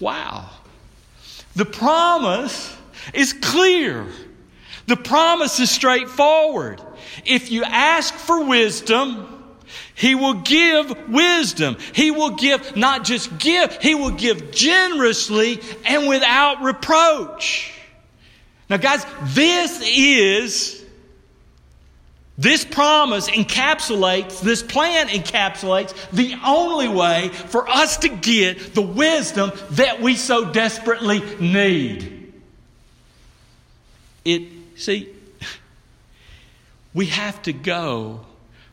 Wow. 0.00 0.48
The 1.54 1.66
promise 1.66 2.74
is 3.12 3.34
clear. 3.34 4.06
The 4.86 4.96
promise 4.96 5.60
is 5.60 5.70
straightforward. 5.70 6.80
If 7.26 7.50
you 7.50 7.64
ask 7.64 8.14
for 8.14 8.46
wisdom, 8.46 9.41
he 9.94 10.14
will 10.14 10.34
give 10.34 11.08
wisdom. 11.08 11.76
He 11.94 12.10
will 12.10 12.30
give, 12.30 12.76
not 12.76 13.04
just 13.04 13.38
give, 13.38 13.76
He 13.80 13.94
will 13.94 14.10
give 14.10 14.50
generously 14.50 15.60
and 15.84 16.08
without 16.08 16.62
reproach. 16.62 17.72
Now, 18.68 18.78
guys, 18.78 19.04
this 19.24 19.82
is, 19.84 20.84
this 22.38 22.64
promise 22.64 23.28
encapsulates, 23.28 24.40
this 24.40 24.62
plan 24.62 25.08
encapsulates 25.08 25.94
the 26.10 26.36
only 26.44 26.88
way 26.88 27.28
for 27.28 27.68
us 27.68 27.98
to 27.98 28.08
get 28.08 28.74
the 28.74 28.82
wisdom 28.82 29.52
that 29.72 30.00
we 30.00 30.16
so 30.16 30.50
desperately 30.50 31.20
need. 31.38 32.32
It, 34.24 34.48
see, 34.76 35.08
we 36.94 37.06
have 37.06 37.42
to 37.42 37.52
go 37.52 38.24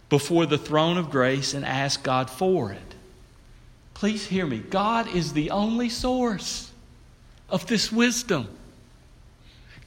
before 0.10 0.46
the 0.46 0.58
throne 0.58 0.98
of 0.98 1.12
grace 1.12 1.54
and 1.54 1.64
ask 1.64 2.04
God 2.04 2.30
for 2.30 2.72
it. 2.72 2.96
Please 3.94 4.26
hear 4.26 4.46
me. 4.46 4.60
God 4.60 5.08
is 5.14 5.34
the 5.34 5.52
only 5.52 5.90
source 5.90 6.72
of 7.50 7.68
this 7.68 7.92
wisdom. 7.92 8.48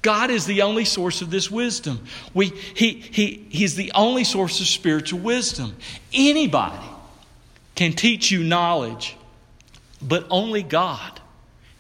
God 0.03 0.31
is 0.31 0.47
the 0.47 0.63
only 0.63 0.85
source 0.85 1.23
of 1.23 1.31
this 1.31 1.51
wisdom. 1.51 2.05
We, 2.35 2.47
he, 2.47 2.93
he, 2.93 3.47
he's 3.51 3.77
the 3.77 3.93
only 3.95 4.25
source 4.25 4.61
of 4.61 4.67
spiritual 4.67 5.21
wisdom. 5.21 5.77
Anybody 6.13 6.85
can 7.77 7.93
teach 7.93 8.31
you 8.31 8.43
knowledge, 8.43 9.17
but 10.01 10.27
only 10.29 10.63
God 10.63 11.21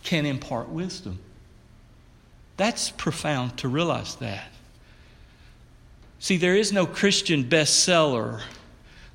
can 0.04 0.24
impart 0.24 0.68
wisdom. 0.68 1.18
That's 2.56 2.90
profound 2.90 3.58
to 3.58 3.68
realize 3.68 4.14
that. 4.16 4.51
See, 6.22 6.36
there 6.36 6.54
is 6.54 6.72
no 6.72 6.86
Christian 6.86 7.42
bestseller 7.42 8.42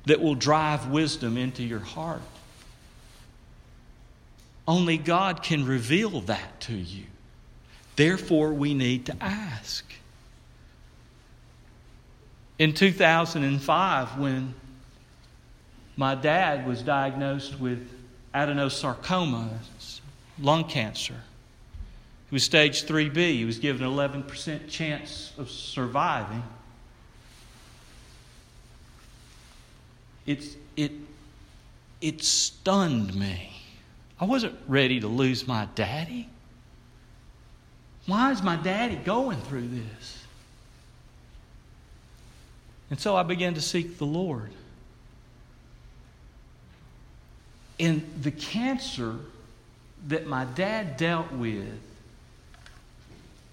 that 0.04 0.20
will 0.20 0.34
drive 0.34 0.88
wisdom 0.88 1.38
into 1.38 1.62
your 1.62 1.78
heart. 1.78 2.20
Only 4.66 4.98
God 4.98 5.42
can 5.42 5.64
reveal 5.64 6.20
that 6.20 6.60
to 6.60 6.74
you. 6.74 7.04
Therefore, 7.96 8.52
we 8.52 8.74
need 8.74 9.06
to 9.06 9.16
ask. 9.22 9.90
In 12.58 12.74
2005, 12.74 14.18
when 14.18 14.52
my 15.96 16.14
dad 16.14 16.68
was 16.68 16.82
diagnosed 16.82 17.58
with 17.58 17.88
adenocarcinoma, 18.34 19.48
lung 20.38 20.64
cancer, 20.64 21.22
he 22.28 22.34
was 22.34 22.44
stage 22.44 22.84
3B. 22.84 23.16
He 23.16 23.46
was 23.46 23.58
given 23.58 23.82
an 23.82 23.90
11% 23.90 24.68
chance 24.68 25.32
of 25.38 25.48
surviving. 25.48 26.42
It's, 30.28 30.56
it, 30.76 30.92
it 32.02 32.22
stunned 32.22 33.14
me. 33.14 33.50
I 34.20 34.26
wasn't 34.26 34.58
ready 34.68 35.00
to 35.00 35.08
lose 35.08 35.48
my 35.48 35.66
daddy. 35.74 36.28
Why 38.04 38.30
is 38.30 38.42
my 38.42 38.56
daddy 38.56 38.96
going 38.96 39.40
through 39.40 39.68
this? 39.68 40.24
And 42.90 43.00
so 43.00 43.16
I 43.16 43.22
began 43.22 43.54
to 43.54 43.62
seek 43.62 43.96
the 43.96 44.04
Lord. 44.04 44.50
And 47.80 48.06
the 48.20 48.30
cancer 48.30 49.16
that 50.08 50.26
my 50.26 50.44
dad 50.44 50.98
dealt 50.98 51.32
with 51.32 51.80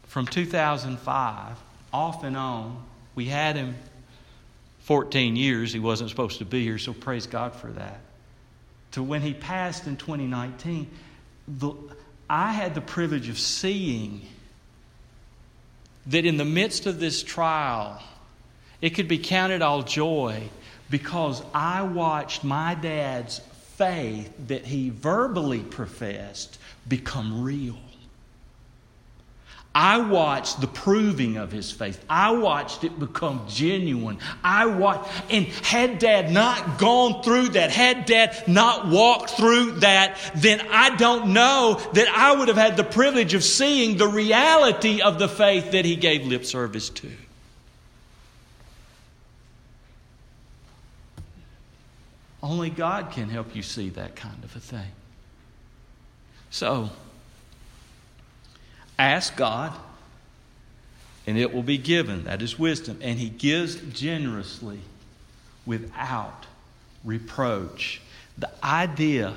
from 0.08 0.27
2005, 0.27 1.58
off 1.94 2.24
and 2.25 2.36
on, 2.36 2.84
we 3.15 3.27
had 3.27 3.55
him 3.55 3.75
14 4.86 5.36
years. 5.36 5.74
He 5.74 5.80
wasn't 5.80 6.12
supposed 6.12 6.38
to 6.38 6.46
be 6.46 6.63
here, 6.63 6.77
so 6.77 6.94
praise 6.94 7.25
God 7.25 7.56
for 7.56 7.72
that. 7.72 8.00
To 8.92 9.04
when 9.04 9.22
he 9.22 9.34
passed 9.34 9.88
in 9.88 9.98
2019, 9.98 10.89
the, 11.48 11.74
I 12.30 12.51
had 12.51 12.75
the 12.75 12.82
privilege 12.82 13.27
of 13.27 13.39
seeing 13.39 14.22
that 16.06 16.24
in 16.24 16.38
the 16.38 16.46
midst 16.46 16.86
of 16.86 17.00
this 17.00 17.24
trial, 17.24 18.01
it 18.80 18.92
could 18.92 19.08
be 19.08 19.18
counted 19.18 19.63
all 19.63 19.82
joy 19.82 20.50
because 20.92 21.42
I 21.51 21.82
watched 21.82 22.44
my 22.44 22.75
dad's 22.75 23.39
faith 23.77 24.32
that 24.48 24.65
he 24.65 24.92
verbally 24.92 25.62
professed 25.62 26.60
become 26.88 27.44
real. 27.44 27.77
I 29.75 29.98
watched 29.98 30.62
the 30.62 30.67
proving 30.67 31.36
of 31.36 31.51
his 31.51 31.70
faith. 31.70 32.01
I 32.10 32.32
watched 32.32 32.86
it 32.86 32.98
become 32.98 33.46
genuine. 33.50 34.20
I 34.41 34.67
watched, 34.67 35.12
and 35.29 35.48
had 35.48 36.00
dad 36.00 36.32
not 36.32 36.79
gone 36.79 37.22
through 37.22 37.50
that, 37.50 37.72
had 37.72 38.05
dad 38.05 38.48
not 38.48 38.88
walked 38.88 39.32
through 39.32 39.79
that, 39.82 40.17
then 40.34 40.65
I 40.72 40.96
don't 40.96 41.34
know 41.34 41.82
that 41.91 42.08
I 42.08 42.34
would 42.38 42.48
have 42.48 42.55
had 42.55 42.77
the 42.77 42.86
privilege 42.86 43.34
of 43.34 43.44
seeing 43.44 43.98
the 43.98 44.08
reality 44.08 45.01
of 45.01 45.20
the 45.20 45.27
faith 45.27 45.72
that 45.72 45.84
he 45.84 45.98
gave 45.98 46.25
lip 46.25 46.46
service 46.46 46.89
to. 46.91 47.12
Only 52.41 52.70
God 52.70 53.12
can 53.12 53.27
help 53.27 53.53
you 53.53 53.62
see 53.62 53.89
that 53.89 54.15
kind 54.15 54.41
of 54.41 54.55
a 54.55 54.60
thing. 54.62 54.91
So, 56.50 56.91
ask 58.97 59.35
God, 59.35 59.73
and 61.27 61.37
it 61.37 61.53
will 61.53 61.63
be 61.63 61.77
given. 61.77 62.25
That 62.25 62.41
is 62.41 62.57
wisdom. 62.59 62.99
And 63.01 63.19
He 63.19 63.29
gives 63.29 63.75
generously 63.75 64.79
without 65.65 66.45
reproach. 67.03 68.01
The 68.37 68.51
idea 68.63 69.33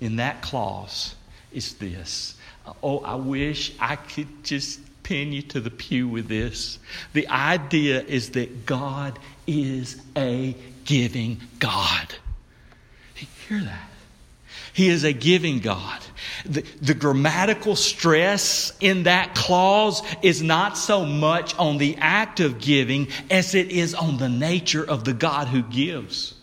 in 0.00 0.16
that 0.16 0.42
clause 0.42 1.14
is 1.52 1.74
this. 1.74 2.36
Oh, 2.82 2.98
I 2.98 3.14
wish 3.14 3.74
I 3.78 3.96
could 3.96 4.44
just 4.44 4.80
pin 5.02 5.32
you 5.32 5.42
to 5.42 5.60
the 5.60 5.70
pew 5.70 6.08
with 6.08 6.28
this. 6.28 6.78
The 7.12 7.28
idea 7.28 8.02
is 8.02 8.30
that 8.30 8.66
God 8.66 9.18
is 9.46 10.00
a 10.16 10.54
giving 10.84 11.40
God. 11.58 12.14
Hear 13.48 13.60
that? 13.60 13.88
He 14.72 14.88
is 14.88 15.04
a 15.04 15.12
giving 15.12 15.58
God. 15.58 16.00
The, 16.46 16.62
the, 16.80 16.94
grammatical 16.94 17.76
stress 17.76 18.72
in 18.80 19.04
that 19.04 19.34
clause 19.34 20.02
is 20.22 20.42
not 20.42 20.78
so 20.78 21.04
much 21.04 21.56
on 21.58 21.78
the 21.78 21.96
act 21.98 22.40
of 22.40 22.58
giving 22.58 23.08
as 23.30 23.54
it 23.54 23.70
is 23.70 23.94
on 23.94 24.16
the 24.16 24.28
nature 24.28 24.82
of 24.82 25.04
the 25.04 25.12
God 25.12 25.48
who 25.48 25.62
gives. 25.62 26.34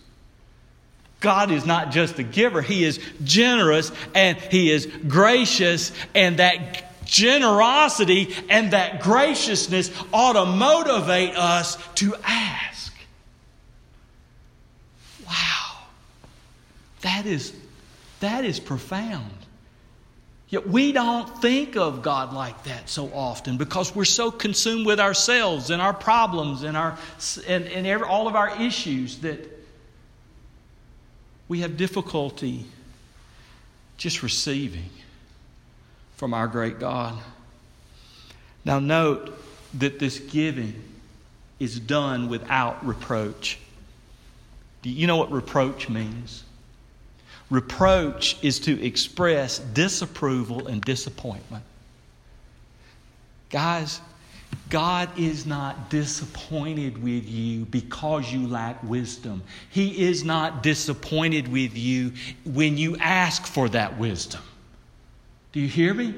God 1.19 1.51
is 1.51 1.65
not 1.65 1.91
just 1.91 2.19
a 2.19 2.23
giver, 2.23 2.61
He 2.61 2.83
is 2.83 2.99
generous 3.23 3.91
and 4.15 4.37
He 4.37 4.71
is 4.71 4.85
gracious, 5.07 5.91
and 6.15 6.37
that 6.37 7.05
generosity 7.05 8.33
and 8.49 8.71
that 8.71 9.01
graciousness 9.01 9.91
ought 10.13 10.33
to 10.33 10.45
motivate 10.45 11.35
us 11.35 11.77
to 11.95 12.15
ask. 12.23 12.93
Wow. 15.25 15.77
That 17.01 17.25
is, 17.25 17.53
that 18.19 18.45
is 18.45 18.59
profound. 18.59 19.31
Yet 20.49 20.67
we 20.67 20.91
don't 20.91 21.41
think 21.41 21.77
of 21.77 22.01
God 22.01 22.33
like 22.33 22.63
that 22.63 22.89
so 22.89 23.11
often 23.13 23.57
because 23.57 23.95
we're 23.95 24.05
so 24.05 24.31
consumed 24.31 24.85
with 24.87 24.99
ourselves 24.99 25.69
and 25.69 25.79
our 25.79 25.93
problems 25.93 26.63
and, 26.63 26.75
our, 26.75 26.97
and, 27.47 27.65
and 27.67 27.85
every, 27.85 28.07
all 28.07 28.27
of 28.27 28.35
our 28.35 28.59
issues 28.59 29.19
that 29.19 29.39
we 31.47 31.59
have 31.59 31.77
difficulty 31.77 32.65
just 33.97 34.23
receiving 34.23 34.89
from 36.15 36.33
our 36.33 36.47
great 36.47 36.79
God. 36.79 37.15
Now, 38.65 38.79
note 38.79 39.37
that 39.77 39.99
this 39.99 40.17
giving 40.19 40.81
is 41.59 41.79
done 41.79 42.27
without 42.27 42.85
reproach. 42.85 43.59
Do 44.81 44.89
you 44.89 45.05
know 45.05 45.17
what 45.17 45.31
reproach 45.31 45.89
means? 45.89 46.43
Reproach 47.49 48.37
is 48.43 48.59
to 48.61 48.83
express 48.83 49.59
disapproval 49.59 50.67
and 50.67 50.81
disappointment. 50.81 51.63
Guys, 53.49 54.01
God 54.69 55.09
is 55.17 55.45
not 55.45 55.89
disappointed 55.89 57.01
with 57.01 57.27
you 57.27 57.65
because 57.65 58.31
you 58.31 58.47
lack 58.47 58.81
wisdom. 58.83 59.41
He 59.71 60.07
is 60.07 60.23
not 60.23 60.61
disappointed 60.61 61.47
with 61.47 61.75
you 61.75 62.13
when 62.45 62.77
you 62.77 62.95
ask 62.97 63.47
for 63.47 63.67
that 63.69 63.97
wisdom. 63.97 64.41
Do 65.51 65.59
you 65.59 65.67
hear 65.67 65.93
me? 65.93 66.13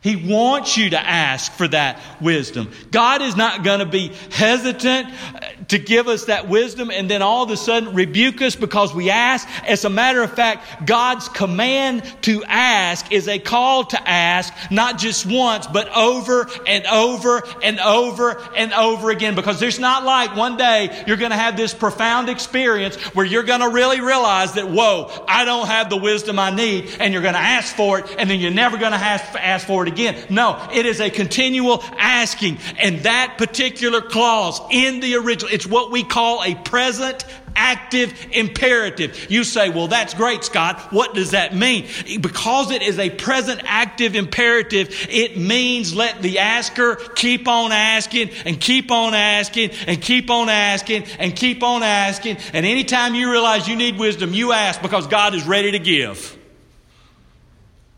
He 0.00 0.14
wants 0.14 0.76
you 0.76 0.90
to 0.90 1.00
ask 1.00 1.50
for 1.50 1.66
that 1.66 2.00
wisdom. 2.20 2.70
God 2.92 3.20
is 3.20 3.34
not 3.34 3.64
going 3.64 3.80
to 3.80 3.84
be 3.84 4.12
hesitant 4.30 5.08
uh, 5.08 5.40
to 5.68 5.78
give 5.78 6.06
us 6.06 6.26
that 6.26 6.48
wisdom 6.48 6.92
and 6.92 7.10
then 7.10 7.20
all 7.20 7.42
of 7.42 7.50
a 7.50 7.56
sudden 7.56 7.94
rebuke 7.94 8.40
us 8.40 8.54
because 8.54 8.94
we 8.94 9.10
ask. 9.10 9.46
As 9.66 9.84
a 9.84 9.90
matter 9.90 10.22
of 10.22 10.32
fact, 10.32 10.86
God's 10.86 11.28
command 11.28 12.04
to 12.22 12.44
ask 12.44 13.10
is 13.10 13.26
a 13.26 13.40
call 13.40 13.86
to 13.86 14.08
ask, 14.08 14.54
not 14.70 14.98
just 14.98 15.26
once, 15.26 15.66
but 15.66 15.88
over 15.88 16.48
and 16.64 16.86
over 16.86 17.42
and 17.60 17.80
over 17.80 18.40
and 18.54 18.72
over 18.72 19.10
again. 19.10 19.34
Because 19.34 19.58
there's 19.58 19.80
not 19.80 20.04
like 20.04 20.36
one 20.36 20.56
day 20.56 21.04
you're 21.08 21.16
going 21.16 21.32
to 21.32 21.36
have 21.36 21.56
this 21.56 21.74
profound 21.74 22.28
experience 22.28 22.94
where 23.16 23.26
you're 23.26 23.42
going 23.42 23.60
to 23.60 23.68
really 23.68 24.00
realize 24.00 24.52
that, 24.52 24.70
whoa, 24.70 25.10
I 25.26 25.44
don't 25.44 25.66
have 25.66 25.90
the 25.90 25.96
wisdom 25.96 26.38
I 26.38 26.50
need, 26.50 26.96
and 27.00 27.12
you're 27.12 27.22
going 27.22 27.34
to 27.34 27.40
ask 27.40 27.74
for 27.74 27.98
it, 27.98 28.06
and 28.16 28.30
then 28.30 28.38
you're 28.38 28.52
never 28.52 28.78
going 28.78 28.92
to 28.92 28.98
ask 28.98 29.66
for 29.66 29.82
it 29.82 29.87
it 29.88 29.92
again. 29.92 30.26
No, 30.30 30.68
it 30.72 30.86
is 30.86 31.00
a 31.00 31.10
continual 31.10 31.82
asking. 31.96 32.58
And 32.78 33.00
that 33.00 33.34
particular 33.38 34.00
clause 34.00 34.60
in 34.70 35.00
the 35.00 35.16
original, 35.16 35.52
it's 35.52 35.66
what 35.66 35.90
we 35.90 36.04
call 36.04 36.44
a 36.44 36.54
present 36.54 37.24
active 37.58 38.14
imperative. 38.30 39.30
You 39.30 39.42
say, 39.42 39.68
well, 39.68 39.88
that's 39.88 40.14
great, 40.14 40.44
Scott. 40.44 40.92
What 40.92 41.14
does 41.14 41.32
that 41.32 41.54
mean? 41.54 41.86
Because 42.20 42.70
it 42.70 42.82
is 42.82 42.98
a 42.98 43.10
present 43.10 43.62
active 43.64 44.14
imperative, 44.14 44.94
it 45.10 45.36
means 45.36 45.94
let 45.94 46.22
the 46.22 46.38
asker 46.38 46.94
keep 47.16 47.48
on 47.48 47.72
asking 47.72 48.30
and 48.44 48.60
keep 48.60 48.90
on 48.92 49.14
asking 49.14 49.72
and 49.88 50.00
keep 50.00 50.30
on 50.30 50.48
asking 50.48 51.04
and 51.18 51.34
keep 51.34 51.62
on 51.62 51.82
asking. 51.82 52.38
And 52.52 52.64
anytime 52.64 53.14
you 53.16 53.30
realize 53.30 53.66
you 53.66 53.76
need 53.76 53.98
wisdom, 53.98 54.32
you 54.32 54.52
ask 54.52 54.80
because 54.80 55.08
God 55.08 55.34
is 55.34 55.44
ready 55.46 55.72
to 55.72 55.78
give. 55.80 56.36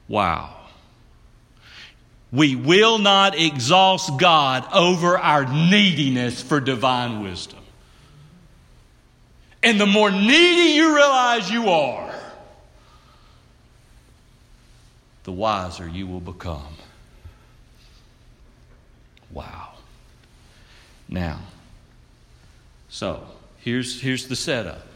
Wow. 0.09 0.60
We 2.33 2.55
will 2.55 2.99
not 2.99 3.37
exhaust 3.37 4.19
God 4.19 4.67
over 4.73 5.19
our 5.19 5.45
neediness 5.45 6.41
for 6.41 6.61
divine 6.61 7.23
wisdom. 7.23 7.59
And 9.63 9.81
the 9.81 9.87
more 9.87 10.11
needy 10.11 10.75
you 10.77 10.95
realize 10.95 11.51
you 11.51 11.71
are, 11.71 12.15
the 15.25 15.33
wiser 15.33 15.89
you 15.89 16.07
will 16.07 16.21
become. 16.21 16.75
Wow. 19.31 19.75
Now, 21.09 21.41
so 22.89 23.27
here's, 23.59 24.01
here's 24.01 24.29
the 24.29 24.37
setup. 24.37 24.87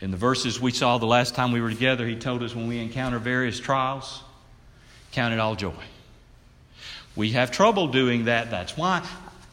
In 0.00 0.10
the 0.10 0.16
verses 0.16 0.60
we 0.60 0.70
saw 0.70 0.98
the 0.98 1.06
last 1.06 1.34
time 1.34 1.52
we 1.52 1.60
were 1.60 1.70
together, 1.70 2.06
he 2.06 2.16
told 2.16 2.42
us 2.42 2.54
when 2.54 2.68
we 2.68 2.78
encounter 2.78 3.18
various 3.18 3.58
trials, 3.58 4.22
Count 5.16 5.32
it 5.32 5.40
all 5.40 5.56
joy. 5.56 5.72
We 7.16 7.30
have 7.30 7.50
trouble 7.50 7.86
doing 7.86 8.26
that. 8.26 8.50
That's 8.50 8.76
why 8.76 9.02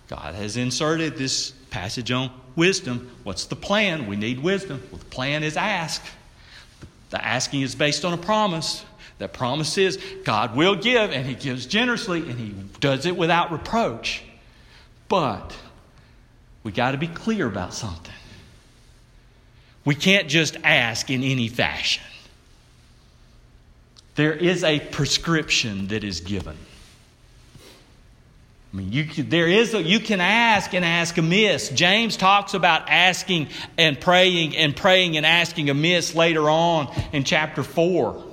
God 0.10 0.36
has 0.36 0.58
inserted 0.58 1.16
this 1.16 1.52
passage 1.70 2.12
on 2.12 2.32
wisdom. 2.58 3.10
What's 3.24 3.46
the 3.46 3.56
plan? 3.56 4.08
We 4.08 4.18
need 4.18 4.40
wisdom. 4.40 4.84
Well, 4.92 5.00
the 5.00 5.06
plan 5.06 5.42
is 5.42 5.56
ask. 5.56 6.04
The 7.12 7.26
asking 7.26 7.62
is 7.62 7.76
based 7.76 8.04
on 8.04 8.12
a 8.12 8.18
promise. 8.18 8.84
That 9.20 9.32
promise 9.32 9.78
is 9.78 9.98
God 10.26 10.54
will 10.54 10.76
give, 10.76 11.12
and 11.12 11.26
He 11.26 11.34
gives 11.34 11.66
generously, 11.66 12.20
and 12.20 12.38
He 12.38 12.54
does 12.82 13.06
it 13.06 13.16
without 13.16 13.50
reproach. 13.50 14.22
But 15.08 15.56
we 16.64 16.74
got 16.74 16.92
to 16.92 16.98
be 16.98 17.08
clear 17.08 17.48
about 17.48 17.74
something. 17.74 18.14
We 19.86 19.96
can't 19.96 20.28
just 20.28 20.58
ask 20.66 21.10
in 21.10 21.24
any 21.24 21.48
fashion. 21.48 22.04
There 24.16 24.34
is 24.34 24.64
a 24.64 24.80
prescription 24.80 25.88
that 25.88 26.04
is 26.04 26.22
given. 26.22 26.58
I 28.74 28.78
mean, 28.78 28.92
you 28.92 29.06
can, 29.06 29.30
there 29.30 29.48
is 29.48 29.74
a, 29.76 29.82
you 29.82 30.00
can 30.00 30.20
ask 30.20 30.74
and 30.74 30.84
ask 30.84 31.18
amiss. 31.18 31.70
James 31.70 32.18
talks 32.18 32.56
about 32.56 32.90
asking 32.90 33.50
and 33.78 34.00
praying 34.00 34.56
and 34.58 34.76
praying 34.76 35.16
and 35.16 35.26
asking 35.26 35.70
amiss 35.70 36.16
later 36.16 36.50
on 36.50 36.92
in 37.12 37.24
chapter 37.24 37.62
4. 37.62 38.24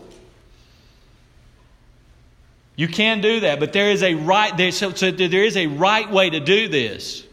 You 2.77 2.89
can 2.89 3.21
do 3.21 3.41
that, 3.41 3.61
but 3.61 3.75
there 3.75 3.91
is 3.91 4.03
a 4.03 4.15
right 4.15 4.57
there, 4.57 4.73
so, 4.73 4.93
so 4.93 5.11
there 5.11 5.45
is 5.45 5.59
a 5.59 5.67
right 5.67 6.11
way 6.11 6.31
to 6.31 6.41
do 6.41 6.69
this. 6.69 7.27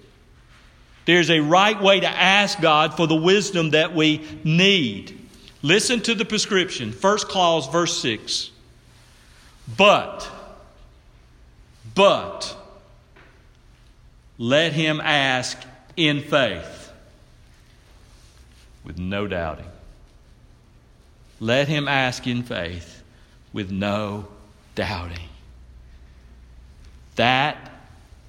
There's 1.05 1.29
a 1.29 1.39
right 1.39 1.81
way 1.81 2.01
to 2.01 2.09
ask 2.09 2.59
God 2.59 2.97
for 2.97 3.07
the 3.07 3.15
wisdom 3.15 3.69
that 3.69 3.95
we 3.95 4.27
need. 4.43 5.17
Listen 5.61 6.01
to 6.01 6.13
the 6.13 6.25
prescription. 6.25 6.91
First 6.91 7.27
clause, 7.27 7.67
verse 7.67 7.99
6. 8.01 8.51
But, 9.75 10.29
but, 11.95 12.55
let 14.37 14.73
him 14.73 15.01
ask 15.01 15.57
in 15.95 16.21
faith 16.21 16.91
with 18.83 18.99
no 18.99 19.27
doubting. 19.27 19.65
Let 21.39 21.67
him 21.67 21.87
ask 21.87 22.25
in 22.27 22.43
faith 22.43 23.03
with 23.51 23.71
no 23.71 24.27
doubting. 24.75 25.27
That 27.15 27.71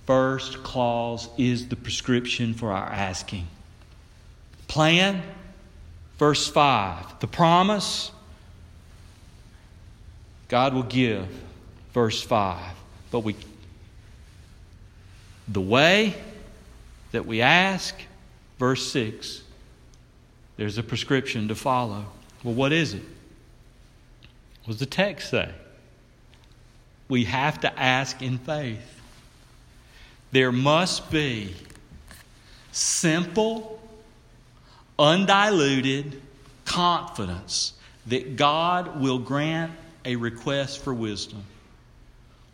first 0.06 0.62
clause 0.62 1.28
is 1.36 1.68
the 1.68 1.76
prescription 1.76 2.54
for 2.54 2.72
our 2.72 2.86
asking. 2.86 3.46
Plan 4.66 5.22
Verse 6.18 6.48
5, 6.48 7.20
the 7.20 7.28
promise 7.28 8.10
God 10.48 10.74
will 10.74 10.82
give. 10.82 11.28
Verse 11.92 12.22
5. 12.22 12.60
But 13.10 13.20
we 13.20 13.36
the 15.46 15.60
way 15.60 16.14
that 17.12 17.24
we 17.24 17.40
ask, 17.40 17.94
verse 18.58 18.86
6, 18.92 19.42
there's 20.56 20.76
a 20.76 20.82
prescription 20.82 21.48
to 21.48 21.54
follow. 21.54 22.04
Well, 22.44 22.54
what 22.54 22.72
is 22.72 22.94
it? 22.94 23.02
What 24.64 24.72
does 24.72 24.78
the 24.78 24.86
text 24.86 25.30
say? 25.30 25.50
We 27.08 27.24
have 27.24 27.60
to 27.60 27.78
ask 27.78 28.20
in 28.20 28.38
faith. 28.38 29.00
There 30.30 30.52
must 30.52 31.10
be 31.10 31.54
simple, 32.72 33.77
undiluted 34.98 36.20
confidence 36.64 37.72
that 38.06 38.36
God 38.36 39.00
will 39.00 39.18
grant 39.18 39.72
a 40.04 40.16
request 40.16 40.80
for 40.80 40.92
wisdom. 40.92 41.44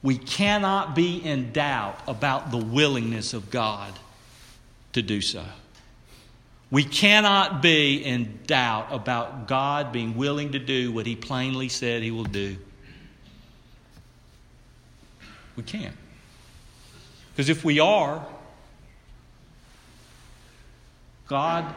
We 0.02 0.18
cannot 0.18 0.94
be 0.94 1.16
in 1.16 1.52
doubt 1.52 1.98
about 2.06 2.50
the 2.50 2.58
willingness 2.58 3.32
of 3.32 3.50
God 3.50 3.92
to 4.92 5.02
do 5.02 5.20
so. 5.20 5.44
We 6.70 6.84
cannot 6.84 7.62
be 7.62 8.04
in 8.04 8.40
doubt 8.46 8.88
about 8.90 9.46
God 9.46 9.92
being 9.92 10.16
willing 10.16 10.52
to 10.52 10.58
do 10.58 10.92
what 10.92 11.06
He 11.06 11.16
plainly 11.16 11.68
said 11.68 12.02
He 12.02 12.10
will 12.10 12.24
do. 12.24 12.56
We 15.56 15.62
can't. 15.62 15.96
Because 17.32 17.48
if 17.48 17.64
we 17.64 17.80
are, 17.80 18.26
God 21.28 21.74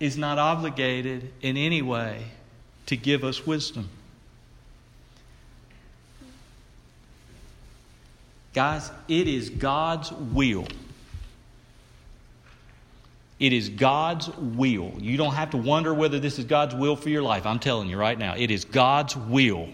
is 0.00 0.16
not 0.16 0.38
obligated 0.38 1.32
in 1.40 1.56
any 1.56 1.82
way 1.82 2.24
to 2.86 2.96
give 2.96 3.24
us 3.24 3.46
wisdom. 3.46 3.88
Guys, 8.52 8.90
it 9.08 9.26
is 9.26 9.50
God's 9.50 10.12
will. 10.12 10.66
It 13.40 13.52
is 13.52 13.68
God's 13.68 14.28
will. 14.36 14.92
You 15.00 15.16
don't 15.16 15.34
have 15.34 15.50
to 15.50 15.56
wonder 15.56 15.92
whether 15.92 16.20
this 16.20 16.38
is 16.38 16.44
God's 16.44 16.74
will 16.74 16.94
for 16.94 17.08
your 17.08 17.22
life. 17.22 17.46
I'm 17.46 17.58
telling 17.58 17.88
you 17.88 17.96
right 17.96 18.18
now, 18.18 18.36
it 18.36 18.50
is 18.50 18.64
God's 18.64 19.16
will 19.16 19.68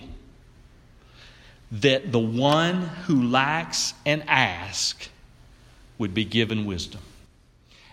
that 1.73 2.11
the 2.11 2.19
one 2.19 2.83
who 2.83 3.29
lacks 3.29 3.95
and 4.07 4.25
asks 4.29 5.09
would 5.99 6.15
be 6.15 6.25
given 6.25 6.65
wisdom. 6.65 7.01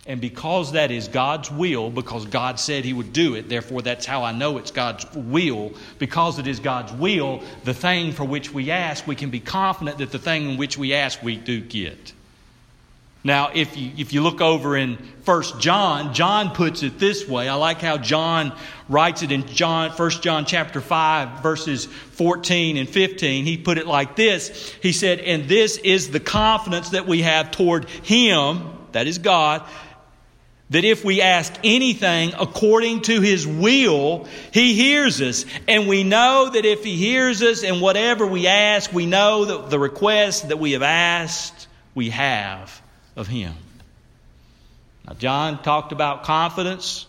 And 0.07 0.21
because 0.21 0.71
that 0.71 0.89
is 0.89 1.09
God's 1.09 1.51
will, 1.51 1.89
because 1.89 2.25
God 2.25 2.59
said 2.59 2.85
He 2.85 2.93
would 2.93 3.11
do 3.11 3.35
it, 3.35 3.49
therefore 3.49 3.81
that's 3.81 4.05
how 4.05 4.23
I 4.23 4.31
know 4.31 4.57
it's 4.57 4.71
God's 4.71 5.05
will. 5.13 5.73
Because 5.99 6.39
it 6.39 6.47
is 6.47 6.59
God's 6.59 6.93
will, 6.93 7.43
the 7.65 7.73
thing 7.73 8.13
for 8.13 8.23
which 8.23 8.53
we 8.53 8.71
ask, 8.71 9.05
we 9.05 9.15
can 9.15 9.29
be 9.29 9.41
confident 9.41 9.97
that 9.97 10.11
the 10.11 10.19
thing 10.19 10.51
in 10.51 10.57
which 10.57 10.77
we 10.77 10.93
ask, 10.93 11.21
we 11.21 11.35
do 11.35 11.59
get. 11.59 12.13
Now, 13.27 13.51
if 13.53 13.75
you, 13.75 13.91
if 13.97 14.13
you 14.13 14.21
look 14.21 14.39
over 14.39 14.77
in 14.77 14.97
1 15.25 15.43
John, 15.59 16.13
John 16.13 16.51
puts 16.51 16.81
it 16.83 16.97
this 16.97 17.27
way. 17.27 17.49
I 17.49 17.55
like 17.55 17.81
how 17.81 17.97
John 17.97 18.53
writes 18.87 19.21
it 19.21 19.33
in 19.33 19.45
John, 19.47 19.91
1 19.91 20.09
John 20.21 20.45
chapter 20.45 20.79
5, 20.79 21.43
verses 21.43 21.85
14 21.85 22.77
and 22.77 22.87
15. 22.87 23.43
He 23.43 23.57
put 23.57 23.77
it 23.77 23.85
like 23.85 24.15
this. 24.15 24.73
He 24.81 24.93
said, 24.93 25.19
And 25.19 25.49
this 25.49 25.75
is 25.75 26.11
the 26.11 26.21
confidence 26.21 26.91
that 26.91 27.05
we 27.05 27.23
have 27.23 27.51
toward 27.51 27.89
Him, 27.89 28.69
that 28.93 29.07
is 29.07 29.17
God, 29.17 29.67
that 30.69 30.83
if 30.83 31.05
we 31.05 31.21
ask 31.21 31.53
anything 31.63 32.33
according 32.37 33.01
to 33.03 33.21
His 33.21 33.47
will, 33.47 34.27
He 34.51 34.73
hears 34.73 35.21
us. 35.21 35.45
And 35.67 35.87
we 35.87 36.03
know 36.03 36.49
that 36.49 36.65
if 36.65 36.83
He 36.83 36.95
hears 36.95 37.41
us 37.41 37.63
and 37.63 37.81
whatever 37.81 38.27
we 38.27 38.47
ask, 38.47 38.91
we 38.91 39.05
know 39.05 39.45
that 39.45 39.69
the 39.69 39.79
request 39.79 40.49
that 40.49 40.59
we 40.59 40.73
have 40.73 40.81
asked, 40.81 41.67
we 41.95 42.09
have 42.09 42.81
of 43.15 43.27
Him. 43.27 43.53
Now, 45.07 45.13
John 45.13 45.61
talked 45.63 45.93
about 45.93 46.23
confidence. 46.23 47.05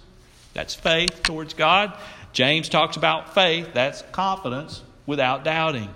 That's 0.55 0.75
faith 0.75 1.23
towards 1.25 1.55
God. 1.55 1.93
James 2.33 2.69
talks 2.69 2.97
about 2.97 3.35
faith. 3.35 3.71
That's 3.75 4.03
confidence 4.13 4.83
without 5.05 5.43
doubting. 5.43 5.93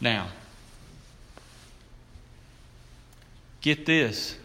Now, 0.00 0.28
get 3.60 3.84
this 3.84 4.36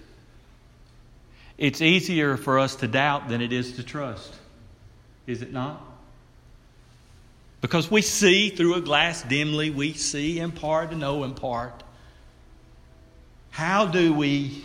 it's 1.62 1.80
easier 1.80 2.38
for 2.38 2.58
us 2.58 2.78
to 2.78 2.88
doubt 2.88 3.30
than 3.30 3.40
it 3.40 3.54
is 3.54 3.74
to 3.74 3.84
trust. 3.84 4.34
Is 5.28 5.44
it 5.44 5.54
not? 5.54 5.80
Because 7.62 7.92
we 7.92 8.02
see 8.02 8.50
through 8.50 8.74
a 8.74 8.82
glass 8.82 9.22
dimly, 9.22 9.70
we 9.70 9.94
see 9.94 10.40
in 10.40 10.52
part 10.52 10.90
and 10.90 11.00
know 11.00 11.24
in 11.24 11.36
part. 11.36 11.84
How 13.52 13.86
do 13.86 14.12
we 14.12 14.64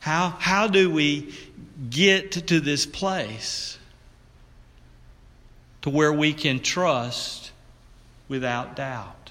how, 0.00 0.30
how 0.30 0.66
do 0.66 0.90
we 0.90 1.32
get 1.88 2.32
to 2.48 2.58
this 2.58 2.86
place 2.86 3.78
to 5.82 5.90
where 5.90 6.12
we 6.12 6.32
can 6.32 6.58
trust 6.58 7.52
without 8.26 8.74
doubt? 8.74 9.30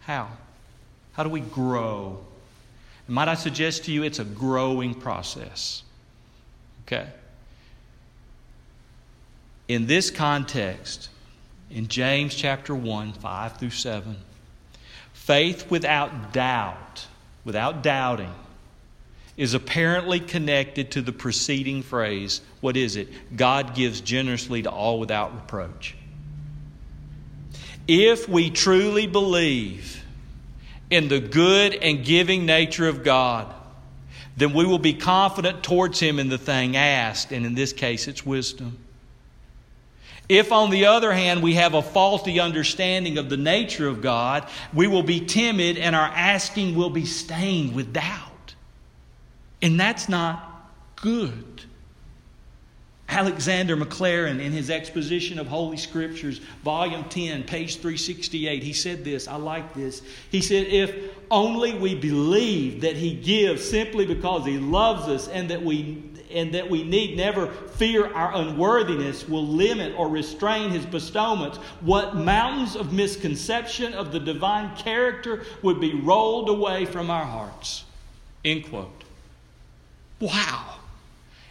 How? 0.00 0.28
How 1.12 1.22
do 1.22 1.30
we 1.30 1.40
grow 1.40 2.18
might 3.08 3.28
I 3.28 3.34
suggest 3.34 3.84
to 3.84 3.92
you, 3.92 4.02
it's 4.02 4.18
a 4.18 4.24
growing 4.24 4.94
process. 4.94 5.82
Okay? 6.86 7.06
In 9.68 9.86
this 9.86 10.10
context, 10.10 11.08
in 11.70 11.88
James 11.88 12.34
chapter 12.34 12.74
1, 12.74 13.12
5 13.12 13.56
through 13.58 13.70
7, 13.70 14.16
faith 15.12 15.70
without 15.70 16.32
doubt, 16.32 17.06
without 17.44 17.82
doubting, 17.82 18.32
is 19.36 19.54
apparently 19.54 20.18
connected 20.18 20.92
to 20.92 21.02
the 21.02 21.12
preceding 21.12 21.82
phrase. 21.82 22.40
What 22.60 22.76
is 22.76 22.96
it? 22.96 23.36
God 23.36 23.74
gives 23.74 24.00
generously 24.00 24.62
to 24.62 24.70
all 24.70 24.98
without 24.98 25.34
reproach. 25.34 25.94
If 27.86 28.28
we 28.28 28.50
truly 28.50 29.06
believe 29.06 30.02
in 30.90 31.08
the 31.08 31.20
good 31.20 31.74
and 31.74 32.04
giving 32.04 32.46
nature 32.46 32.88
of 32.88 33.02
God, 33.02 33.52
then 34.36 34.52
we 34.52 34.66
will 34.66 34.78
be 34.78 34.94
confident 34.94 35.62
towards 35.62 35.98
Him 35.98 36.18
in 36.18 36.28
the 36.28 36.38
thing 36.38 36.76
asked, 36.76 37.32
and 37.32 37.46
in 37.46 37.54
this 37.54 37.72
case, 37.72 38.06
it's 38.06 38.24
wisdom. 38.24 38.78
If, 40.28 40.50
on 40.50 40.70
the 40.70 40.86
other 40.86 41.12
hand, 41.12 41.42
we 41.42 41.54
have 41.54 41.74
a 41.74 41.82
faulty 41.82 42.40
understanding 42.40 43.16
of 43.16 43.28
the 43.28 43.36
nature 43.36 43.86
of 43.86 44.02
God, 44.02 44.48
we 44.74 44.88
will 44.88 45.04
be 45.04 45.20
timid 45.20 45.78
and 45.78 45.94
our 45.94 46.08
asking 46.08 46.74
will 46.74 46.90
be 46.90 47.06
stained 47.06 47.74
with 47.74 47.92
doubt. 47.92 48.54
And 49.62 49.78
that's 49.78 50.08
not 50.08 50.72
good. 50.96 51.62
Alexander 53.16 53.78
Maclaren, 53.78 54.40
in 54.40 54.52
his 54.52 54.68
exposition 54.68 55.38
of 55.38 55.46
Holy 55.46 55.78
Scriptures, 55.78 56.38
volume 56.62 57.02
10, 57.04 57.44
page 57.44 57.76
368, 57.76 58.62
he 58.62 58.74
said 58.74 59.04
this. 59.04 59.26
I 59.26 59.36
like 59.36 59.72
this. 59.72 60.02
He 60.30 60.42
said, 60.42 60.66
If 60.66 60.94
only 61.30 61.78
we 61.78 61.94
believe 61.94 62.82
that 62.82 62.94
he 62.94 63.14
gives 63.14 63.66
simply 63.66 64.04
because 64.04 64.44
he 64.44 64.58
loves 64.58 65.08
us 65.08 65.28
and 65.28 65.48
that 65.48 65.62
we 65.62 66.02
and 66.30 66.52
that 66.52 66.68
we 66.68 66.82
need 66.84 67.16
never 67.16 67.46
fear 67.46 68.12
our 68.12 68.34
unworthiness 68.34 69.26
will 69.26 69.46
limit 69.46 69.94
or 69.96 70.08
restrain 70.08 70.68
his 70.70 70.84
bestowments, 70.84 71.56
what 71.80 72.16
mountains 72.16 72.76
of 72.76 72.92
misconception 72.92 73.94
of 73.94 74.12
the 74.12 74.20
divine 74.20 74.76
character 74.76 75.44
would 75.62 75.80
be 75.80 75.94
rolled 75.94 76.50
away 76.50 76.84
from 76.84 77.10
our 77.10 77.24
hearts. 77.24 77.84
End 78.44 78.68
quote. 78.68 79.04
Wow. 80.20 80.75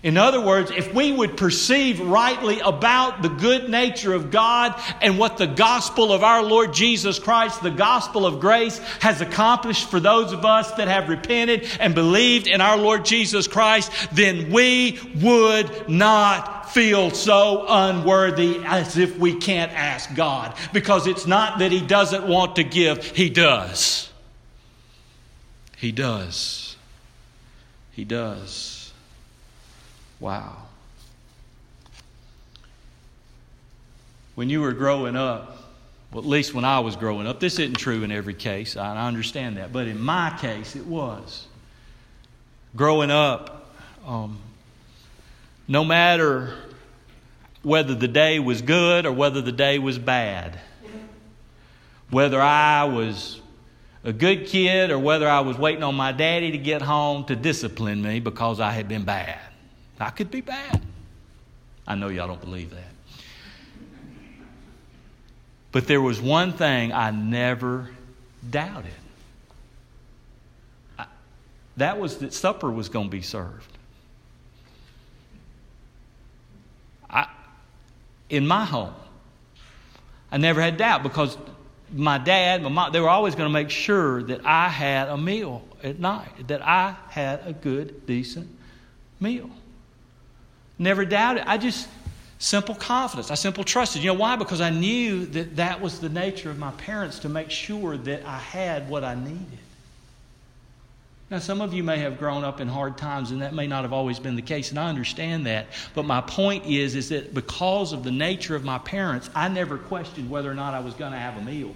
In 0.06 0.18
other 0.18 0.40
words, 0.40 0.70
if 0.70 0.94
we 0.94 1.12
would 1.12 1.36
perceive 1.36 2.00
rightly 2.00 2.60
about 2.60 3.24
the 3.24 3.28
good 3.28 3.72
nature 3.72 4.14
of 4.14 4.30
God 4.30 4.80
and 5.02 5.18
what 5.18 5.38
the 5.38 5.48
gospel 5.48 6.14
of 6.14 6.24
our 6.24 6.44
Lord 6.44 6.76
Jesus 6.76 7.18
Christ, 7.18 7.64
the 7.64 7.72
gospel 7.72 8.24
of 8.24 8.40
grace, 8.40 8.78
has 9.02 9.20
accomplished 9.20 9.90
for 9.90 10.00
those 10.00 10.32
of 10.32 10.46
us 10.46 10.72
that 10.74 10.88
have 10.88 11.10
repented 11.10 11.68
and 11.80 11.96
believed 11.96 12.46
in 12.46 12.62
our 12.62 12.78
Lord 12.78 13.04
Jesus 13.04 13.48
Christ, 13.48 13.92
then 14.12 14.52
we 14.52 15.00
would 15.24 15.90
not 15.90 16.70
feel 16.70 17.10
so 17.10 17.66
unworthy 17.68 18.62
as 18.64 19.00
if 19.00 19.18
we 19.18 19.34
can't 19.34 19.72
ask 19.72 20.14
God. 20.14 20.56
Because 20.72 21.08
it's 21.08 21.26
not 21.26 21.58
that 21.58 21.72
He 21.72 21.82
doesn't 21.82 22.28
want 22.28 22.58
to 22.58 22.64
give, 22.64 23.04
He 23.04 23.32
does. 23.32 24.12
He 25.78 25.92
does. 25.92 26.76
He 27.94 28.06
does. 28.06 28.75
Wow. 30.20 30.58
When 34.36 34.50
you 34.50 34.62
were 34.62 34.74
growing 34.74 35.16
up, 35.16 35.58
well, 36.12 36.22
at 36.22 36.30
least 36.30 36.54
when 36.54 36.66
I 36.66 36.80
was 36.80 36.96
growing 36.96 37.28
up, 37.28 37.40
this 37.40 37.60
isn't 37.60 37.76
true 37.76 38.04
in 38.04 38.12
every 38.12 38.34
case, 38.34 38.78
I 38.78 39.08
understand 39.08 39.58
that, 39.58 39.74
but 39.74 39.88
in 39.88 40.00
my 40.00 40.36
case, 40.40 40.76
it 40.76 40.86
was. 40.86 41.48
Growing 42.76 43.12
up, 43.12 43.70
um, 44.06 44.38
no 45.68 45.84
matter 45.84 46.54
whether 47.64 47.96
the 47.96 48.08
day 48.08 48.40
was 48.40 48.62
good 48.62 49.06
or 49.06 49.12
whether 49.12 49.42
the 49.42 49.52
day 49.52 49.80
was 49.80 49.98
bad, 49.98 50.60
whether 52.10 52.40
I 52.40 52.84
was 52.86 53.42
a 54.04 54.14
good 54.14 54.46
kid 54.46 54.92
or 54.92 55.00
whether 55.00 55.28
I 55.28 55.40
was 55.40 55.58
waiting 55.58 55.82
on 55.82 55.96
my 55.96 56.12
daddy 56.12 56.52
to 56.52 56.58
get 56.58 56.82
home 56.82 57.26
to 57.26 57.36
discipline 57.36 58.02
me 58.02 58.20
because 58.20 58.60
I 58.60 58.72
had 58.72 58.88
been 58.88 59.04
bad. 59.04 59.40
I 60.00 60.10
could 60.10 60.32
be 60.32 60.42
bad. 60.42 60.82
I 61.88 61.96
know 61.96 62.10
y'all 62.10 62.28
don't 62.28 62.42
believe 62.42 62.72
that. 62.72 62.96
But 65.72 65.88
there 65.88 66.02
was 66.02 66.22
one 66.22 66.54
thing 66.54 66.94
I 66.94 67.12
never 67.12 67.90
doubted. 68.50 68.94
I, 70.98 71.06
that 71.78 72.00
was 72.00 72.18
that 72.20 72.34
supper 72.34 72.72
was 72.72 72.90
going 72.90 73.08
to 73.08 73.12
be 73.12 73.22
served. 73.22 73.72
I, 77.10 77.28
in 78.30 78.48
my 78.48 78.66
home, 78.66 78.94
I 80.32 80.38
never 80.38 80.62
had 80.62 80.78
doubt 80.78 81.04
because 81.04 81.38
my 81.94 82.18
dad, 82.18 82.64
my 82.64 82.70
mom, 82.70 82.92
they 82.92 83.00
were 83.00 83.10
always 83.10 83.36
going 83.36 83.48
to 83.50 83.54
make 83.54 83.70
sure 83.70 84.24
that 84.24 84.46
I 84.46 84.70
had 84.70 85.10
a 85.10 85.18
meal 85.18 85.62
at 85.84 86.00
night, 86.00 86.48
that 86.48 86.62
I 86.62 86.96
had 87.10 87.42
a 87.46 87.54
good, 87.54 88.06
decent 88.06 88.50
meal. 89.20 89.50
Never 90.78 91.06
doubted. 91.06 91.50
I 91.50 91.58
just, 91.58 91.88
simple 92.40 92.76
confidence. 92.76 93.32
I 93.32 93.36
simple 93.36 93.64
trusted. 93.64 94.04
You 94.04 94.10
know 94.10 94.20
why? 94.20 94.36
Because 94.36 94.62
I 94.62 94.70
knew 94.70 95.26
that 95.28 95.56
that 95.56 95.82
was 95.82 96.00
the 96.00 96.10
nature 96.10 96.50
of 96.50 96.58
my 96.58 96.72
parents 96.72 97.20
to 97.20 97.30
make 97.30 97.50
sure 97.50 97.98
that 97.98 98.26
I 98.26 98.38
had 98.38 98.90
what 98.90 99.04
I 99.04 99.16
needed. 99.16 99.60
Now, 101.32 101.40
some 101.40 101.60
of 101.60 101.74
you 101.74 101.84
may 101.84 101.98
have 102.00 102.20
grown 102.20 102.44
up 102.44 102.62
in 102.62 102.68
hard 102.68 102.98
times, 102.98 103.32
and 103.32 103.42
that 103.42 103.54
may 103.54 103.66
not 103.66 103.82
have 103.82 103.94
always 103.94 104.20
been 104.20 104.36
the 104.36 104.44
case, 104.44 104.70
and 104.70 104.78
I 104.78 104.90
understand 104.90 105.48
that. 105.48 105.68
But 105.96 106.06
my 106.06 106.22
point 106.22 106.66
is, 106.66 106.94
is 106.94 107.10
that 107.10 107.34
because 107.34 107.94
of 107.94 108.04
the 108.04 108.12
nature 108.12 108.56
of 108.56 108.64
my 108.64 108.78
parents, 108.78 109.30
I 109.34 109.48
never 109.48 109.80
questioned 109.80 110.30
whether 110.30 110.52
or 110.52 110.54
not 110.54 110.76
I 110.76 110.82
was 110.82 110.94
going 110.94 111.14
to 111.14 111.18
have 111.18 111.38
a 111.38 111.42
meal. 111.42 111.74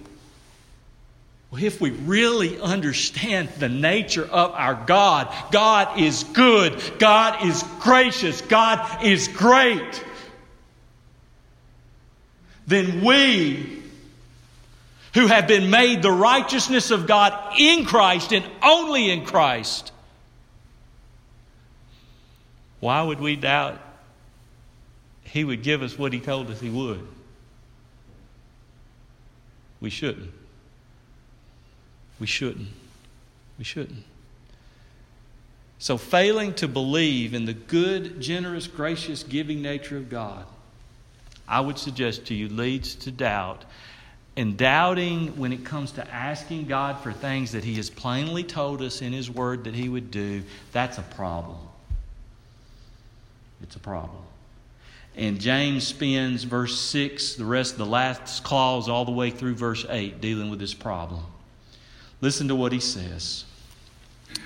Well, 1.50 1.64
if 1.64 1.80
we 1.80 1.90
really 1.90 2.60
understand 2.60 3.48
the 3.58 3.68
nature 3.68 4.24
of 4.24 4.52
our 4.52 4.74
God, 4.86 5.34
God 5.50 5.98
is 5.98 6.22
good, 6.22 6.80
God 6.98 7.44
is 7.44 7.64
gracious, 7.80 8.40
God 8.40 9.04
is 9.04 9.26
great, 9.26 10.04
then 12.68 13.04
we 13.04 13.80
who 15.14 15.26
have 15.26 15.48
been 15.48 15.70
made 15.70 16.02
the 16.02 16.12
righteousness 16.12 16.92
of 16.92 17.08
God 17.08 17.54
in 17.58 17.84
Christ 17.84 18.32
and 18.32 18.44
only 18.62 19.10
in 19.10 19.24
Christ, 19.24 19.90
why 22.78 23.02
would 23.02 23.20
we 23.20 23.34
doubt 23.34 23.78
He 25.24 25.42
would 25.42 25.64
give 25.64 25.82
us 25.82 25.98
what 25.98 26.12
He 26.12 26.20
told 26.20 26.48
us 26.48 26.60
He 26.60 26.70
would? 26.70 27.04
We 29.80 29.90
shouldn't. 29.90 30.30
We 32.20 32.26
shouldn't. 32.26 32.68
We 33.58 33.64
shouldn't. 33.64 34.04
So, 35.78 35.96
failing 35.96 36.52
to 36.54 36.68
believe 36.68 37.32
in 37.32 37.46
the 37.46 37.54
good, 37.54 38.20
generous, 38.20 38.66
gracious, 38.66 39.22
giving 39.22 39.62
nature 39.62 39.96
of 39.96 40.10
God, 40.10 40.44
I 41.48 41.60
would 41.60 41.78
suggest 41.78 42.26
to 42.26 42.34
you 42.34 42.48
leads 42.48 42.94
to 42.96 43.10
doubt. 43.10 43.64
And 44.36 44.56
doubting 44.56 45.38
when 45.38 45.52
it 45.52 45.64
comes 45.64 45.92
to 45.92 46.08
asking 46.08 46.66
God 46.66 47.00
for 47.00 47.12
things 47.12 47.52
that 47.52 47.64
He 47.64 47.74
has 47.74 47.90
plainly 47.90 48.44
told 48.44 48.82
us 48.82 49.02
in 49.02 49.12
His 49.12 49.30
Word 49.30 49.64
that 49.64 49.74
He 49.74 49.88
would 49.88 50.10
do, 50.10 50.42
that's 50.72 50.98
a 50.98 51.02
problem. 51.02 51.58
It's 53.62 53.76
a 53.76 53.80
problem. 53.80 54.22
And 55.16 55.40
James 55.40 55.86
spends 55.86 56.44
verse 56.44 56.78
6, 56.78 57.34
the 57.34 57.44
rest 57.44 57.72
of 57.72 57.78
the 57.78 57.86
last 57.86 58.44
clause, 58.44 58.88
all 58.88 59.04
the 59.04 59.10
way 59.10 59.30
through 59.30 59.54
verse 59.54 59.84
8, 59.88 60.20
dealing 60.20 60.50
with 60.50 60.60
this 60.60 60.74
problem. 60.74 61.24
Listen 62.20 62.48
to 62.48 62.54
what 62.54 62.72
he 62.72 62.80
says. 62.80 63.44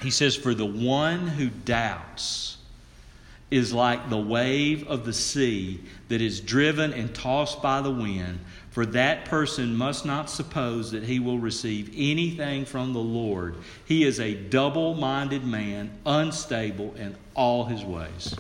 He 0.02 0.10
says, 0.10 0.36
For 0.36 0.54
the 0.54 0.66
one 0.66 1.26
who 1.26 1.48
doubts 1.48 2.58
is 3.50 3.72
like 3.72 4.08
the 4.10 4.18
wave 4.18 4.86
of 4.88 5.04
the 5.04 5.12
sea 5.12 5.80
that 6.08 6.20
is 6.20 6.40
driven 6.40 6.92
and 6.92 7.14
tossed 7.14 7.62
by 7.62 7.80
the 7.80 7.90
wind. 7.90 8.40
For 8.70 8.84
that 8.86 9.26
person 9.26 9.76
must 9.76 10.04
not 10.04 10.28
suppose 10.28 10.90
that 10.90 11.04
he 11.04 11.20
will 11.20 11.38
receive 11.38 11.92
anything 11.94 12.64
from 12.64 12.92
the 12.92 12.98
Lord. 12.98 13.54
He 13.84 14.04
is 14.04 14.18
a 14.18 14.34
double 14.34 14.94
minded 14.94 15.44
man, 15.44 15.92
unstable 16.04 16.94
in 16.96 17.16
all 17.34 17.66
his 17.66 17.84
ways. 17.84 18.34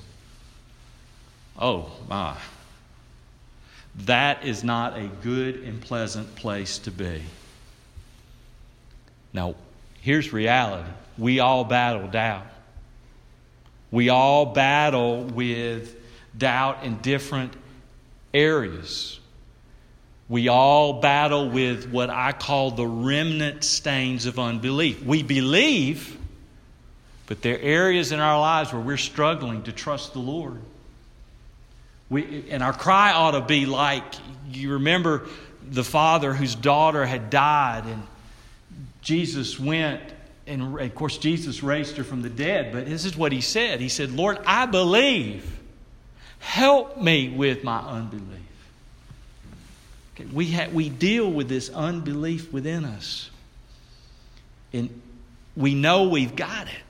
Oh, 1.56 1.92
my. 2.08 2.36
That 3.94 4.44
is 4.44 4.64
not 4.64 4.98
a 4.98 5.06
good 5.22 5.62
and 5.62 5.80
pleasant 5.80 6.34
place 6.34 6.78
to 6.78 6.90
be. 6.90 7.22
Now, 9.34 9.56
here's 10.00 10.32
reality 10.32 10.88
we 11.18 11.40
all 11.40 11.64
battle 11.64 12.08
doubt. 12.08 12.46
We 13.90 14.08
all 14.08 14.46
battle 14.46 15.24
with 15.24 15.94
doubt 16.36 16.84
in 16.84 16.96
different 16.98 17.52
areas. 18.32 19.20
We 20.28 20.48
all 20.48 21.00
battle 21.00 21.50
with 21.50 21.90
what 21.90 22.10
I 22.10 22.32
call 22.32 22.70
the 22.70 22.86
remnant 22.86 23.62
stains 23.62 24.26
of 24.26 24.38
unbelief. 24.38 25.04
We 25.04 25.22
believe, 25.22 26.18
but 27.26 27.42
there 27.42 27.56
are 27.56 27.60
areas 27.60 28.10
in 28.10 28.20
our 28.20 28.40
lives 28.40 28.72
where 28.72 28.82
we're 28.82 28.96
struggling 28.96 29.64
to 29.64 29.72
trust 29.72 30.14
the 30.14 30.20
Lord. 30.20 30.60
We, 32.08 32.46
and 32.50 32.62
our 32.62 32.72
cry 32.72 33.12
ought 33.12 33.32
to 33.32 33.42
be 33.42 33.66
like 33.66 34.02
you 34.50 34.72
remember 34.72 35.26
the 35.70 35.84
father 35.84 36.32
whose 36.32 36.54
daughter 36.54 37.04
had 37.04 37.30
died, 37.30 37.84
and 37.86 38.02
Jesus 39.04 39.60
went, 39.60 40.00
and 40.46 40.80
of 40.80 40.94
course, 40.94 41.18
Jesus 41.18 41.62
raised 41.62 41.96
her 41.98 42.04
from 42.04 42.22
the 42.22 42.30
dead, 42.30 42.72
but 42.72 42.86
this 42.86 43.04
is 43.04 43.16
what 43.16 43.30
he 43.30 43.40
said 43.40 43.80
He 43.80 43.88
said, 43.88 44.10
Lord, 44.10 44.38
I 44.44 44.66
believe. 44.66 45.60
Help 46.40 47.00
me 47.00 47.30
with 47.30 47.64
my 47.64 47.78
unbelief. 47.78 48.26
Okay, 50.14 50.26
we, 50.26 50.52
ha- 50.52 50.68
we 50.70 50.90
deal 50.90 51.30
with 51.30 51.48
this 51.48 51.70
unbelief 51.70 52.52
within 52.52 52.84
us. 52.84 53.30
And 54.74 55.00
we 55.56 55.74
know 55.74 56.08
we've 56.08 56.36
got 56.36 56.66
it. 56.66 56.82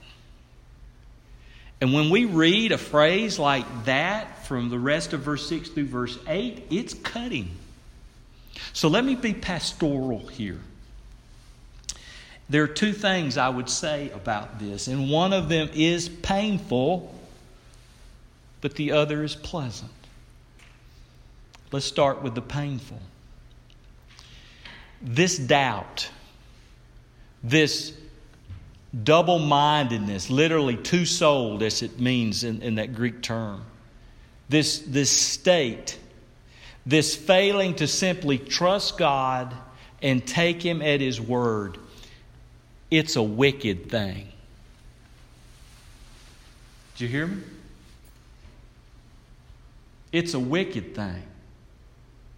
And 1.79 1.93
when 1.93 2.09
we 2.09 2.25
read 2.25 2.73
a 2.73 2.77
phrase 2.77 3.39
like 3.39 3.85
that 3.85 4.45
from 4.45 4.69
the 4.69 4.79
rest 4.79 5.13
of 5.13 5.21
verse 5.21 5.47
6 5.47 5.69
through 5.69 5.85
verse 5.85 6.19
8, 6.27 6.67
it's 6.69 6.93
cutting. 6.93 7.49
So 8.73 8.89
let 8.89 9.05
me 9.05 9.15
be 9.15 9.33
pastoral 9.33 10.19
here. 10.27 10.59
There 12.49 12.63
are 12.63 12.67
two 12.67 12.93
things 12.93 13.37
I 13.37 13.49
would 13.49 13.69
say 13.69 14.11
about 14.11 14.59
this, 14.59 14.87
and 14.87 15.09
one 15.09 15.33
of 15.33 15.49
them 15.49 15.69
is 15.73 16.09
painful, 16.09 17.13
but 18.61 18.75
the 18.75 18.91
other 18.91 19.23
is 19.23 19.35
pleasant. 19.35 19.91
Let's 21.71 21.85
start 21.85 22.21
with 22.21 22.35
the 22.35 22.41
painful. 22.41 23.01
This 25.01 25.37
doubt, 25.37 26.09
this 27.43 27.93
double 29.03 29.39
mindedness, 29.39 30.29
literally 30.29 30.77
two 30.77 31.05
souled, 31.05 31.63
as 31.63 31.81
it 31.81 31.99
means 31.99 32.43
in, 32.43 32.61
in 32.61 32.75
that 32.75 32.93
Greek 32.93 33.23
term, 33.23 33.63
this, 34.49 34.79
this 34.79 35.09
state, 35.09 35.97
this 36.85 37.15
failing 37.15 37.73
to 37.75 37.87
simply 37.87 38.37
trust 38.37 38.99
God 38.99 39.55
and 40.01 40.25
take 40.25 40.61
Him 40.61 40.83
at 40.83 41.01
His 41.01 41.19
word 41.19 41.79
it's 42.97 43.15
a 43.15 43.23
wicked 43.23 43.89
thing. 43.89 44.27
Do 46.95 47.03
you 47.03 47.09
hear 47.09 47.27
me? 47.27 47.41
It's 50.11 50.33
a 50.33 50.39
wicked 50.39 50.95
thing. 50.95 51.23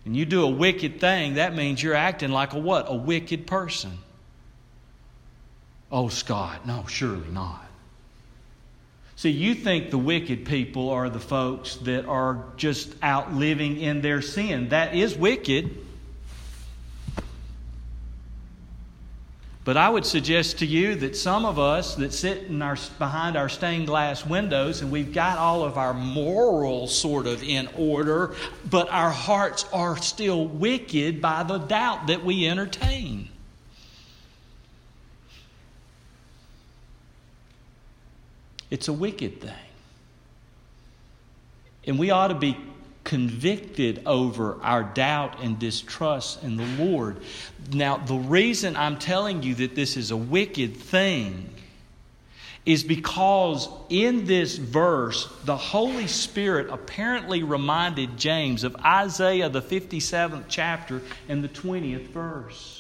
And 0.05 0.15
you 0.15 0.25
do 0.25 0.43
a 0.43 0.49
wicked 0.49 0.99
thing, 0.99 1.35
that 1.35 1.53
means 1.53 1.83
you're 1.83 1.93
acting 1.93 2.31
like 2.31 2.53
a 2.53 2.59
what? 2.59 2.85
A 2.87 2.95
wicked 2.95 3.45
person. 3.45 3.97
Oh, 5.91 6.07
Scott, 6.07 6.65
no, 6.65 6.85
surely 6.87 7.29
not. 7.29 7.65
See, 9.15 9.31
you 9.31 9.53
think 9.53 9.89
the 9.89 9.97
wicked 9.97 10.45
people 10.45 10.89
are 10.89 11.09
the 11.09 11.19
folks 11.19 11.75
that 11.77 12.05
are 12.05 12.45
just 12.55 12.93
out 13.01 13.33
living 13.33 13.79
in 13.79 14.01
their 14.01 14.21
sin. 14.21 14.69
That 14.69 14.95
is 14.95 15.15
wicked. 15.15 15.86
But 19.67 19.75
I 19.75 19.89
would 19.89 20.05
suggest 20.05 20.59
to 20.59 20.65
you 20.65 20.95
that 20.95 21.17
some 21.17 21.43
of 21.43 21.59
us 21.59 21.95
that 21.95 22.13
sit 22.13 22.43
in 22.43 22.61
our, 22.61 22.77
behind 22.99 23.35
our 23.35 23.49
stained 23.49 23.87
glass 23.87 24.25
windows 24.25 24.81
and 24.81 24.89
we've 24.89 25.11
got 25.11 25.37
all 25.37 25.61
of 25.61 25.77
our 25.77 25.93
morals 25.93 26.97
sort 26.97 27.27
of 27.27 27.43
in 27.43 27.67
order, 27.75 28.33
but 28.69 28.89
our 28.89 29.09
hearts 29.09 29.65
are 29.73 29.97
still 29.97 30.47
wicked 30.47 31.21
by 31.21 31.43
the 31.43 31.57
doubt 31.57 32.07
that 32.07 32.23
we 32.23 32.47
entertain. 32.47 33.27
It's 38.71 38.87
a 38.87 38.93
wicked 38.93 39.41
thing. 39.41 39.51
And 41.85 41.99
we 41.99 42.09
ought 42.09 42.29
to 42.29 42.35
be 42.35 42.55
convicted 43.07 44.01
over 44.05 44.61
our 44.61 44.83
doubt 44.83 45.41
and 45.41 45.57
distrust 45.57 46.43
in 46.43 46.57
the 46.57 46.83
Lord. 46.83 47.15
Now, 47.71 47.95
the 47.95 48.15
reason 48.15 48.75
I'm 48.75 48.99
telling 48.99 49.43
you 49.43 49.55
that 49.55 49.75
this 49.75 49.95
is 49.95 50.11
a 50.11 50.17
wicked 50.17 50.75
thing 50.75 51.49
is 52.65 52.83
because 52.83 53.69
in 53.87 54.25
this 54.25 54.57
verse, 54.57 55.25
the 55.45 55.55
Holy 55.55 56.07
Spirit 56.07 56.67
apparently 56.69 57.43
reminded 57.43 58.17
James 58.17 58.65
of 58.65 58.75
Isaiah, 58.75 59.47
the 59.47 59.61
57th 59.61 60.43
chapter, 60.49 61.01
and 61.29 61.41
the 61.41 61.47
20th 61.47 62.07
verse. 62.07 62.76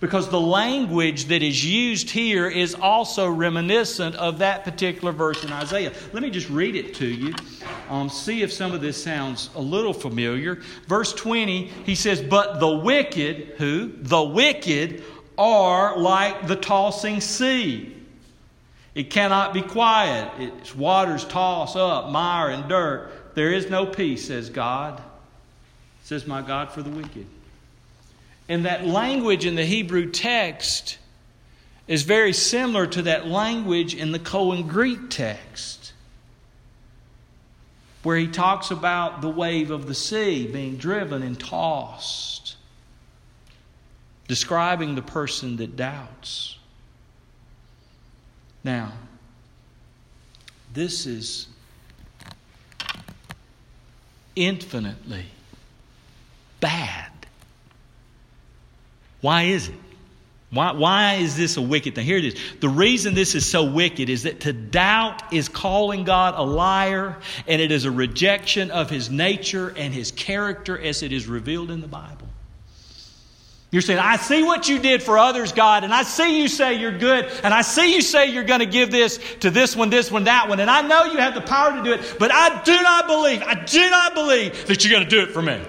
Because 0.00 0.28
the 0.28 0.40
language 0.40 1.26
that 1.26 1.42
is 1.42 1.64
used 1.64 2.10
here 2.10 2.48
is 2.48 2.74
also 2.74 3.28
reminiscent 3.28 4.14
of 4.14 4.38
that 4.38 4.62
particular 4.62 5.10
verse 5.10 5.42
in 5.42 5.52
Isaiah. 5.52 5.92
Let 6.12 6.22
me 6.22 6.30
just 6.30 6.48
read 6.48 6.76
it 6.76 6.94
to 6.96 7.06
you. 7.06 7.34
Um, 7.90 8.08
see 8.08 8.42
if 8.42 8.52
some 8.52 8.72
of 8.72 8.80
this 8.80 9.02
sounds 9.02 9.50
a 9.56 9.60
little 9.60 9.92
familiar. 9.92 10.62
Verse 10.86 11.12
20, 11.12 11.66
he 11.84 11.96
says, 11.96 12.20
But 12.20 12.60
the 12.60 12.76
wicked, 12.76 13.54
who? 13.58 13.92
The 13.96 14.22
wicked 14.22 15.02
are 15.36 15.98
like 15.98 16.46
the 16.46 16.56
tossing 16.56 17.20
sea 17.20 17.96
it 18.98 19.10
cannot 19.10 19.54
be 19.54 19.62
quiet. 19.62 20.28
Its 20.40 20.74
waters 20.74 21.24
toss 21.24 21.76
up 21.76 22.10
mire 22.10 22.50
and 22.50 22.68
dirt. 22.68 23.12
There 23.36 23.52
is 23.52 23.70
no 23.70 23.86
peace, 23.86 24.26
says 24.26 24.50
God. 24.50 25.00
Says 26.02 26.26
my 26.26 26.42
God 26.42 26.72
for 26.72 26.82
the 26.82 26.90
wicked. 26.90 27.24
And 28.48 28.64
that 28.64 28.86
language 28.86 29.44
in 29.44 29.56
the 29.56 29.64
Hebrew 29.64 30.10
text 30.10 30.98
is 31.86 32.02
very 32.02 32.32
similar 32.32 32.86
to 32.86 33.02
that 33.02 33.26
language 33.26 33.94
in 33.94 34.12
the 34.12 34.18
Koine 34.18 34.68
Greek 34.68 35.10
text, 35.10 35.92
where 38.02 38.16
he 38.16 38.26
talks 38.28 38.70
about 38.70 39.20
the 39.20 39.28
wave 39.28 39.70
of 39.70 39.86
the 39.86 39.94
sea 39.94 40.46
being 40.46 40.76
driven 40.76 41.22
and 41.22 41.38
tossed, 41.38 42.56
describing 44.28 44.94
the 44.94 45.02
person 45.02 45.56
that 45.56 45.76
doubts. 45.76 46.58
Now, 48.64 48.92
this 50.72 51.06
is 51.06 51.48
infinitely 54.36 55.26
bad. 56.60 57.17
Why 59.20 59.44
is 59.44 59.68
it? 59.68 59.74
Why, 60.50 60.72
why 60.72 61.14
is 61.14 61.36
this 61.36 61.58
a 61.58 61.62
wicked 61.62 61.94
thing? 61.94 62.06
Here 62.06 62.16
it 62.16 62.24
is. 62.24 62.40
The 62.60 62.70
reason 62.70 63.12
this 63.14 63.34
is 63.34 63.44
so 63.44 63.64
wicked 63.64 64.08
is 64.08 64.22
that 64.22 64.40
to 64.40 64.52
doubt 64.52 65.32
is 65.32 65.48
calling 65.48 66.04
God 66.04 66.34
a 66.36 66.42
liar, 66.42 67.18
and 67.46 67.60
it 67.60 67.70
is 67.70 67.84
a 67.84 67.90
rejection 67.90 68.70
of 68.70 68.88
his 68.88 69.10
nature 69.10 69.68
and 69.76 69.92
his 69.92 70.10
character 70.10 70.78
as 70.78 71.02
it 71.02 71.12
is 71.12 71.26
revealed 71.26 71.70
in 71.70 71.82
the 71.82 71.88
Bible. 71.88 72.28
You're 73.70 73.82
saying, 73.82 73.98
I 73.98 74.16
see 74.16 74.42
what 74.42 74.66
you 74.70 74.78
did 74.78 75.02
for 75.02 75.18
others, 75.18 75.52
God, 75.52 75.84
and 75.84 75.92
I 75.92 76.02
see 76.02 76.40
you 76.40 76.48
say 76.48 76.80
you're 76.80 76.96
good, 76.96 77.26
and 77.44 77.52
I 77.52 77.60
see 77.60 77.94
you 77.94 78.00
say 78.00 78.32
you're 78.32 78.44
going 78.44 78.60
to 78.60 78.66
give 78.66 78.90
this 78.90 79.20
to 79.40 79.50
this 79.50 79.76
one, 79.76 79.90
this 79.90 80.10
one, 80.10 80.24
that 80.24 80.48
one, 80.48 80.60
and 80.60 80.70
I 80.70 80.80
know 80.80 81.04
you 81.04 81.18
have 81.18 81.34
the 81.34 81.42
power 81.42 81.72
to 81.76 81.82
do 81.82 81.92
it, 81.92 82.16
but 82.18 82.32
I 82.32 82.62
do 82.62 82.72
not 82.72 83.06
believe, 83.06 83.42
I 83.42 83.62
do 83.66 83.90
not 83.90 84.14
believe 84.14 84.66
that 84.68 84.82
you're 84.82 84.92
going 84.92 85.04
to 85.04 85.10
do 85.10 85.20
it 85.20 85.32
for 85.32 85.42
me. 85.42 85.60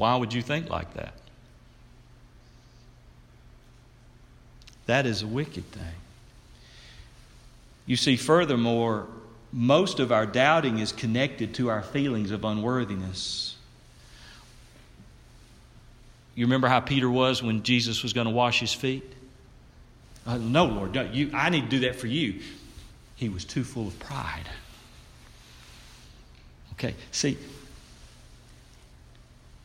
Why 0.00 0.16
would 0.16 0.32
you 0.32 0.40
think 0.40 0.70
like 0.70 0.94
that? 0.94 1.12
That 4.86 5.04
is 5.04 5.20
a 5.20 5.26
wicked 5.26 5.70
thing. 5.72 5.92
You 7.84 7.96
see, 7.96 8.16
furthermore, 8.16 9.08
most 9.52 10.00
of 10.00 10.10
our 10.10 10.24
doubting 10.24 10.78
is 10.78 10.90
connected 10.90 11.52
to 11.56 11.68
our 11.68 11.82
feelings 11.82 12.30
of 12.30 12.46
unworthiness. 12.46 13.56
You 16.34 16.46
remember 16.46 16.68
how 16.68 16.80
Peter 16.80 17.10
was 17.10 17.42
when 17.42 17.62
Jesus 17.62 18.02
was 18.02 18.14
going 18.14 18.26
to 18.26 18.32
wash 18.32 18.58
his 18.58 18.72
feet? 18.72 19.04
Uh, 20.26 20.38
no, 20.38 20.64
Lord, 20.64 20.94
no, 20.94 21.02
you, 21.02 21.30
I 21.34 21.50
need 21.50 21.64
to 21.64 21.68
do 21.68 21.80
that 21.80 21.96
for 21.96 22.06
you. 22.06 22.40
He 23.16 23.28
was 23.28 23.44
too 23.44 23.64
full 23.64 23.88
of 23.88 23.98
pride. 23.98 24.48
Okay, 26.72 26.94
see, 27.12 27.36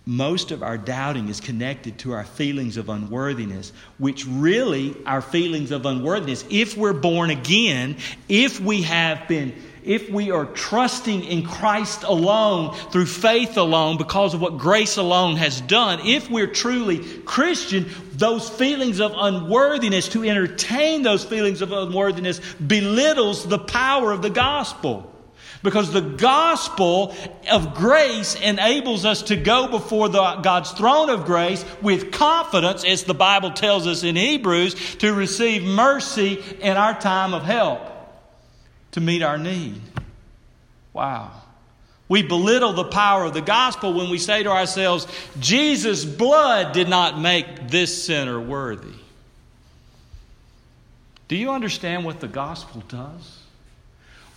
most 0.05 0.51
of 0.51 0.61
our 0.61 0.77
doubting 0.77 1.29
is 1.29 1.39
connected 1.39 1.97
to 1.99 2.13
our 2.13 2.23
feelings 2.23 2.77
of 2.77 2.89
unworthiness, 2.89 3.73
which 3.97 4.25
really, 4.27 4.95
our 5.05 5.21
feelings 5.21 5.71
of 5.71 5.85
unworthiness, 5.85 6.45
if 6.49 6.77
we're 6.77 6.93
born 6.93 7.31
again, 7.31 7.97
if 8.29 8.59
we 8.59 8.83
have 8.83 9.27
been 9.27 9.53
if 9.85 10.09
we 10.09 10.31
are 10.31 10.45
trusting 10.45 11.23
in 11.23 11.45
Christ 11.45 12.03
alone, 12.03 12.75
through 12.91 13.05
faith 13.05 13.55
alone, 13.55 13.97
because 13.97 14.33
of 14.33 14.41
what 14.41 14.57
grace 14.57 14.97
alone 14.97 15.35
has 15.35 15.61
done, 15.61 15.99
if 16.03 16.29
we're 16.29 16.47
truly 16.47 16.99
Christian, 17.19 17.85
those 18.13 18.49
feelings 18.49 18.99
of 18.99 19.13
unworthiness, 19.15 20.09
to 20.09 20.23
entertain 20.23 21.03
those 21.03 21.23
feelings 21.23 21.61
of 21.61 21.71
unworthiness, 21.71 22.39
belittles 22.55 23.47
the 23.47 23.59
power 23.59 24.11
of 24.11 24.23
the 24.23 24.31
gospel. 24.31 25.14
Because 25.65 25.91
the 25.91 25.99
gospel 26.01 27.13
of 27.51 27.73
grace 27.73 28.35
enables 28.35 29.03
us 29.03 29.23
to 29.23 29.35
go 29.35 29.67
before 29.67 30.07
the, 30.07 30.35
God's 30.35 30.71
throne 30.71 31.09
of 31.09 31.25
grace 31.25 31.65
with 31.81 32.11
confidence, 32.11 32.85
as 32.85 33.03
the 33.03 33.15
Bible 33.15 33.51
tells 33.51 33.87
us 33.87 34.03
in 34.03 34.15
Hebrews, 34.15 34.95
to 34.97 35.13
receive 35.13 35.63
mercy 35.63 36.41
in 36.61 36.77
our 36.77 36.97
time 36.97 37.33
of 37.33 37.43
help 37.43 37.81
to 38.91 39.01
meet 39.01 39.23
our 39.23 39.37
need. 39.37 39.81
Wow. 40.93 41.31
We 42.07 42.21
belittle 42.21 42.71
the 42.73 42.85
power 42.85 43.25
of 43.25 43.33
the 43.33 43.41
gospel 43.41 43.93
when 43.93 44.09
we 44.09 44.19
say 44.19 44.43
to 44.43 44.51
ourselves, 44.51 45.07
Jesus' 45.39 46.05
blood 46.05 46.73
did 46.73 46.87
not 46.87 47.19
make 47.19 47.69
this 47.69 48.05
sinner 48.05 48.39
worthy. 48.39 48.93
Do 51.27 51.35
you 51.35 51.51
understand 51.51 52.05
what 52.05 52.19
the 52.19 52.27
gospel 52.27 52.83
does? 52.87 53.39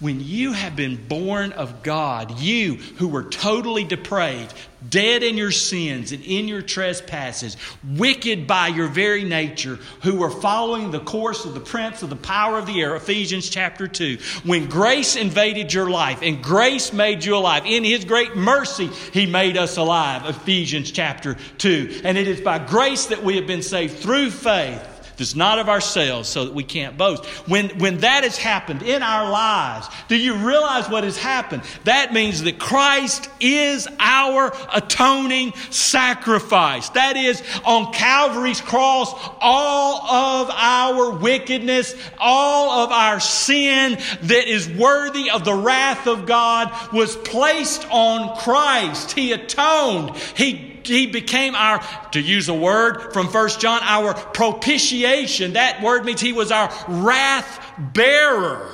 When 0.01 0.21
you 0.21 0.53
have 0.53 0.77
been 0.77 1.09
born 1.09 1.51
of 1.51 1.83
God, 1.83 2.39
you 2.39 2.75
who 2.75 3.09
were 3.09 3.25
totally 3.25 3.83
depraved, 3.83 4.55
dead 4.89 5.25
in 5.25 5.37
your 5.37 5.51
sins 5.51 6.13
and 6.13 6.23
in 6.23 6.47
your 6.47 6.63
trespasses, 6.63 7.57
wicked 7.97 8.47
by 8.47 8.69
your 8.69 8.87
very 8.87 9.25
nature, 9.25 9.81
who 10.03 10.15
were 10.15 10.31
following 10.31 10.93
the 10.93 11.01
course 11.01 11.45
of 11.45 11.55
the 11.55 11.61
prince 11.61 12.05
of 12.05 12.11
the 12.11 12.17
power 12.17 12.59
of 12.59 12.67
the 12.67 12.81
air, 12.81 12.95
Ephesians 12.95 13.51
chapter 13.51 13.89
2, 13.89 14.19
when 14.45 14.69
grace 14.69 15.17
invaded 15.17 15.73
your 15.75 15.91
life 15.91 16.21
and 16.23 16.45
grace 16.45 16.93
made 16.93 17.25
you 17.25 17.35
alive, 17.35 17.65
in 17.67 17.83
His 17.83 18.05
great 18.05 18.37
mercy, 18.37 18.87
He 19.13 19.27
made 19.27 19.57
us 19.57 19.79
alive, 19.79 20.27
Ephesians 20.27 20.93
chapter 20.93 21.37
2. 21.59 22.03
And 22.05 22.17
it 22.17 22.29
is 22.29 22.41
by 22.41 22.61
grace 22.61 23.07
that 23.07 23.25
we 23.25 23.35
have 23.35 23.49
been 23.49 23.63
saved 23.63 23.99
through 23.99 24.31
faith 24.31 24.98
that's 25.19 25.35
not 25.35 25.59
of 25.59 25.69
ourselves 25.69 26.29
so 26.29 26.45
that 26.45 26.55
we 26.55 26.63
can't 26.63 26.97
boast. 26.97 27.25
When, 27.47 27.71
when 27.79 27.99
that 27.99 28.25
has 28.25 28.39
happened 28.39 28.83
in 28.83 29.03
our 29.03 29.31
lives, 29.31 29.89
do 30.09 30.17
you 30.17 30.35
realize 30.37 30.89
what 30.89 31.05
has 31.05 31.19
happened? 31.19 31.63
That 31.85 32.13
means 32.13 32.45
that 32.45 32.59
Christ 32.59 33.29
is 33.41 33.89
our 33.99 34.55
atoning 34.73 35.53
sacrifice. 35.71 36.89
That 36.91 37.17
is, 37.17 37.43
on 37.65 37.93
Calvary's 37.93 38.61
cross, 38.61 39.13
all 39.41 40.03
of 40.07 40.51
our 40.51 41.11
wickedness, 41.19 41.95
all 42.19 42.85
of 42.85 42.93
our 42.93 43.21
sin 43.21 43.99
that 44.23 44.49
is 44.49 44.69
worthy 44.69 45.31
of 45.31 45.45
the 45.45 45.55
wrath 45.55 46.07
of 46.07 46.27
God 46.27 46.73
was 46.93 47.17
placed 47.17 47.87
on 47.91 48.37
Christ. 48.39 49.13
He 49.13 49.33
atoned. 49.33 50.17
He 50.37 50.78
he 50.89 51.07
became 51.07 51.55
our, 51.55 51.81
to 52.13 52.21
use 52.21 52.49
a 52.49 52.55
word 52.55 53.13
from 53.13 53.29
First 53.29 53.61
John, 53.61 53.81
our 53.83 54.15
propitiation. 54.15 55.53
That 55.53 55.83
word 55.83 56.05
means 56.05 56.21
he 56.21 56.33
was 56.33 56.51
our 56.51 56.73
wrath 56.89 57.65
bearer. 57.79 58.71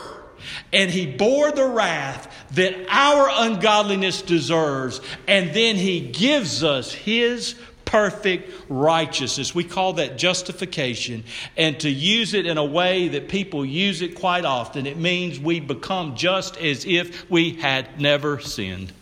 And 0.72 0.90
he 0.90 1.06
bore 1.06 1.52
the 1.52 1.66
wrath 1.66 2.30
that 2.52 2.74
our 2.88 3.28
ungodliness 3.30 4.22
deserves. 4.22 5.00
And 5.28 5.54
then 5.54 5.76
he 5.76 6.00
gives 6.00 6.64
us 6.64 6.92
his 6.92 7.54
perfect 7.84 8.50
righteousness. 8.68 9.54
We 9.54 9.64
call 9.64 9.94
that 9.94 10.18
justification. 10.18 11.24
And 11.56 11.78
to 11.80 11.88
use 11.88 12.34
it 12.34 12.46
in 12.46 12.58
a 12.58 12.64
way 12.64 13.08
that 13.08 13.28
people 13.28 13.64
use 13.64 14.02
it 14.02 14.16
quite 14.16 14.44
often, 14.44 14.86
it 14.86 14.96
means 14.96 15.38
we 15.38 15.60
become 15.60 16.16
just 16.16 16.56
as 16.56 16.84
if 16.84 17.30
we 17.30 17.54
had 17.54 18.00
never 18.00 18.40
sinned. 18.40 18.92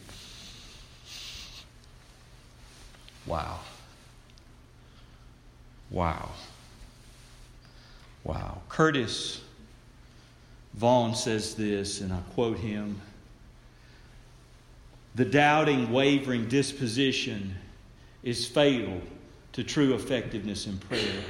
Wow. 3.26 3.60
Wow. 5.90 6.30
Wow. 8.24 8.62
Curtis 8.68 9.42
Vaughan 10.74 11.14
says 11.14 11.54
this, 11.54 12.00
and 12.00 12.12
I 12.12 12.20
quote 12.34 12.58
him 12.58 13.00
The 15.14 15.24
doubting, 15.24 15.92
wavering 15.92 16.48
disposition 16.48 17.56
is 18.22 18.46
fatal 18.46 19.00
to 19.52 19.62
true 19.62 19.94
effectiveness 19.94 20.66
in 20.66 20.78
prayer. 20.78 21.22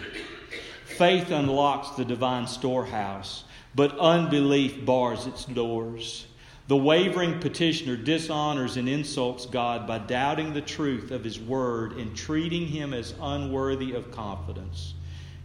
Faith 0.85 1.31
unlocks 1.31 1.91
the 1.97 2.05
divine 2.05 2.47
storehouse, 2.47 3.45
but 3.75 3.99
unbelief 3.99 4.85
bars 4.85 5.27
its 5.27 5.45
doors. 5.45 6.27
The 6.69 6.77
wavering 6.77 7.41
petitioner 7.41 7.97
dishonors 7.97 8.77
and 8.77 8.89
insults 8.89 9.47
God 9.47 9.87
by 9.87 9.99
doubting 9.99 10.53
the 10.53 10.61
truth 10.61 11.11
of 11.11 11.25
His 11.25 11.41
Word 11.41 11.93
and 11.93 12.17
treating 12.17 12.67
Him 12.67 12.95
as 12.95 13.15
unworthy 13.21 13.93
of 13.93 14.11
confidence. 14.13 14.95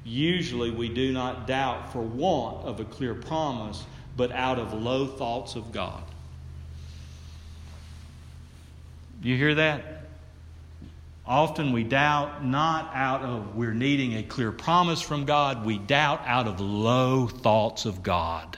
Usually, 0.06 0.72
we 0.72 0.90
do 0.90 1.12
not 1.12 1.48
doubt 1.48 1.92
for 1.92 2.02
want 2.02 2.66
of 2.66 2.80
a 2.80 2.86
clear 2.86 3.14
promise, 3.14 3.84
but 4.16 4.32
out 4.32 4.60
of 4.60 4.74
low 4.74 5.08
thoughts 5.08 5.56
of 5.56 5.72
God. 5.72 6.04
You 9.22 9.36
hear 9.36 9.56
that? 9.56 10.06
Often 11.26 11.74
we 11.74 11.84
doubt 11.84 12.46
not 12.46 12.92
out 12.94 13.22
of 13.22 13.56
we're 13.56 13.74
needing 13.74 14.16
a 14.16 14.24
clear 14.24 14.52
promise 14.52 15.02
from 15.02 15.26
God, 15.26 15.66
we 15.66 15.78
doubt 15.78 16.22
out 16.26 16.48
of 16.48 16.62
low 16.62 17.28
thoughts 17.28 17.86
of 17.86 18.02
God. 18.02 18.58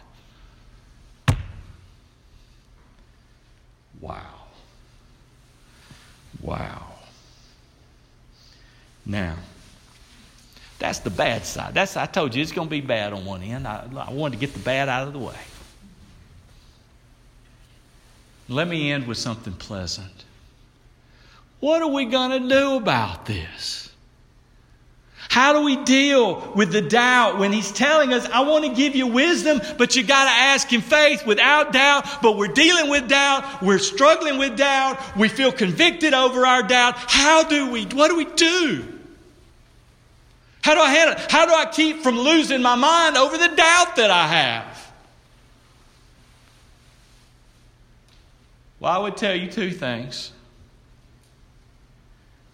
Wow. 4.00 4.22
Wow. 6.42 6.86
Now, 9.06 9.36
that's 10.78 11.00
the 11.00 11.10
bad 11.10 11.46
side. 11.46 11.74
That's 11.74 11.98
I 11.98 12.06
told 12.06 12.34
you 12.34 12.42
it's 12.42 12.52
going 12.52 12.68
to 12.68 12.72
be 12.72 12.82
bad 12.82 13.12
on 13.12 13.26
one 13.26 13.44
end. 13.44 13.68
I, 13.68 13.86
I 13.96 14.12
wanted 14.12 14.40
to 14.40 14.40
get 14.40 14.54
the 14.54 14.60
bad 14.60 14.88
out 14.88 15.08
of 15.08 15.14
the 15.14 15.20
way. 15.20 15.36
Let 18.48 18.68
me 18.68 18.92
end 18.92 19.08
with 19.08 19.18
something 19.18 19.54
pleasant. 19.54 20.24
What 21.60 21.82
are 21.82 21.90
we 21.90 22.06
going 22.06 22.42
to 22.42 22.50
do 22.50 22.76
about 22.76 23.26
this? 23.26 23.89
How 25.30 25.54
do 25.54 25.62
we 25.62 25.76
deal 25.84 26.52
with 26.56 26.72
the 26.72 26.82
doubt 26.82 27.38
when 27.38 27.54
he's 27.54 27.72
telling 27.72 28.14
us, 28.14 28.28
I 28.30 28.42
want 28.42 28.66
to 28.66 28.74
give 28.74 28.96
you 28.96 29.06
wisdom, 29.06 29.62
but 29.78 29.96
you 29.96 30.02
got 30.02 30.24
to 30.24 30.32
ask 30.32 30.74
in 30.74 30.82
faith 30.82 31.24
without 31.24 31.72
doubt, 31.72 32.24
but 32.24 32.36
we're 32.36 32.48
dealing 32.48 32.90
with 32.90 33.08
doubt, 33.08 33.62
we're 33.62 33.78
struggling 33.78 34.40
with 34.40 34.58
doubt, 34.58 35.00
we 35.16 35.30
feel 35.30 35.52
convicted 35.52 36.16
over 36.16 36.48
our 36.48 36.64
doubt. 36.64 36.96
How 36.98 37.44
do 37.44 37.70
we, 37.70 37.86
what 37.86 38.08
do 38.10 38.18
we 38.18 38.26
do? 38.26 38.86
How 40.64 40.74
do 40.74 40.82
I 40.82 40.90
handle 40.90 41.16
it? 41.16 41.32
How 41.32 41.46
do 41.46 41.54
I 41.54 41.66
keep 41.68 42.02
from 42.02 42.18
losing 42.18 42.64
my 42.64 42.76
mind 42.76 43.16
over 43.16 43.38
the 43.38 43.50
doubt 43.50 43.98
that 43.98 44.10
I 44.10 44.26
have? 44.26 44.92
Well, 48.80 48.92
I 48.92 48.98
would 48.98 49.16
tell 49.16 49.36
you 49.36 49.52
two 49.52 49.70
things. 49.70 50.32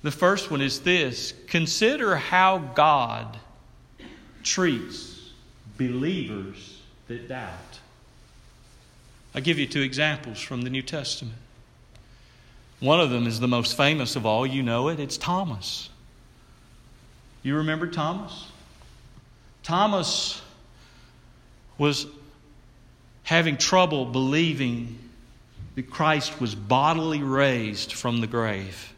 The 0.06 0.12
first 0.12 0.52
one 0.52 0.62
is 0.62 0.82
this 0.82 1.34
consider 1.48 2.16
how 2.16 2.60
God 2.60 3.40
treats 4.44 5.32
believers 5.80 6.84
that 7.08 7.28
doubt. 7.28 7.80
I'll 9.34 9.42
give 9.42 9.58
you 9.58 9.66
two 9.66 9.82
examples 9.82 10.40
from 10.40 10.62
the 10.62 10.70
New 10.70 10.84
Testament. 10.84 11.40
One 12.80 13.00
of 13.00 13.10
them 13.10 13.26
is 13.26 13.40
the 13.40 13.48
most 13.48 13.76
famous 13.76 14.16
of 14.16 14.28
all. 14.28 14.46
You 14.46 14.62
know 14.62 14.90
it. 14.90 15.00
It's 15.00 15.18
Thomas. 15.18 15.90
You 17.42 17.56
remember 17.56 17.88
Thomas? 17.88 18.52
Thomas 19.64 20.40
was 21.80 22.06
having 23.24 23.58
trouble 23.58 24.06
believing 24.06 25.00
that 25.74 25.90
Christ 25.90 26.40
was 26.40 26.54
bodily 26.54 27.24
raised 27.24 27.92
from 27.92 28.22
the 28.22 28.28
grave. 28.28 28.92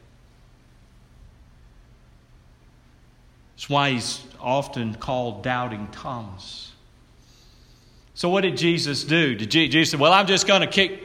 That's 3.58 3.70
why 3.72 3.90
he's 3.90 4.24
often 4.40 4.94
called 4.94 5.42
Doubting 5.42 5.88
Thomas. 5.92 6.72
So, 8.14 8.30
what 8.30 8.42
did 8.42 8.56
Jesus 8.56 9.04
do? 9.04 9.34
Did 9.34 9.50
Jesus 9.50 9.92
say, 9.92 9.98
Well, 9.98 10.14
I'm 10.14 10.28
just 10.28 10.46
going 10.46 10.62
to 10.62 10.68
kick. 10.68 11.02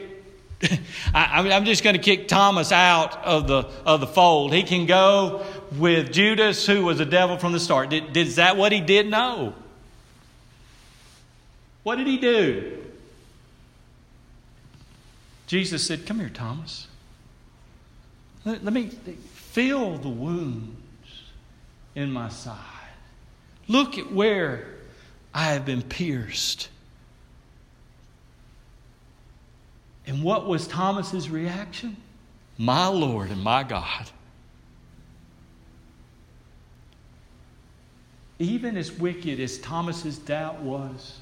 I, 1.15 1.47
am 1.49 1.65
just 1.65 1.83
going 1.83 1.95
to 1.95 2.01
kick 2.01 2.27
Thomas 2.27 2.71
out 2.71 3.25
of 3.25 3.47
the, 3.47 3.67
of 3.85 4.01
the 4.01 4.07
fold. 4.07 4.53
He 4.53 4.61
can 4.61 4.85
go 4.85 5.43
with 5.77 6.13
Judas, 6.13 6.65
who 6.67 6.85
was 6.85 6.99
a 6.99 7.05
devil 7.05 7.39
from 7.39 7.53
the 7.53 7.59
start. 7.59 7.89
Did, 7.89 8.13
did, 8.13 8.27
is 8.27 8.35
that 8.35 8.55
what 8.55 8.71
he 8.71 8.81
did? 8.81 9.09
No. 9.09 9.55
What 11.81 11.95
did 11.95 12.05
he 12.05 12.19
do? 12.19 12.77
Jesus 15.47 15.83
said, 15.83 16.05
Come 16.05 16.19
here, 16.19 16.29
Thomas. 16.29 16.87
Let, 18.45 18.63
let 18.63 18.73
me 18.73 18.89
feel 18.89 19.97
the 19.97 20.09
wound 20.09 20.77
in 21.95 22.11
my 22.11 22.29
side. 22.29 22.57
Look 23.67 23.97
at 23.97 24.11
where 24.11 24.65
I 25.33 25.45
have 25.53 25.65
been 25.65 25.81
pierced. 25.81 26.69
And 30.05 30.21
what 30.21 30.47
was 30.47 30.67
Thomas's 30.67 31.29
reaction? 31.29 31.95
My 32.57 32.87
Lord 32.87 33.29
and 33.31 33.41
my 33.41 33.63
God. 33.63 34.09
Even 38.39 38.75
as 38.75 38.91
wicked 38.91 39.39
as 39.39 39.57
Thomas's 39.59 40.17
doubt 40.17 40.59
was, 40.59 41.19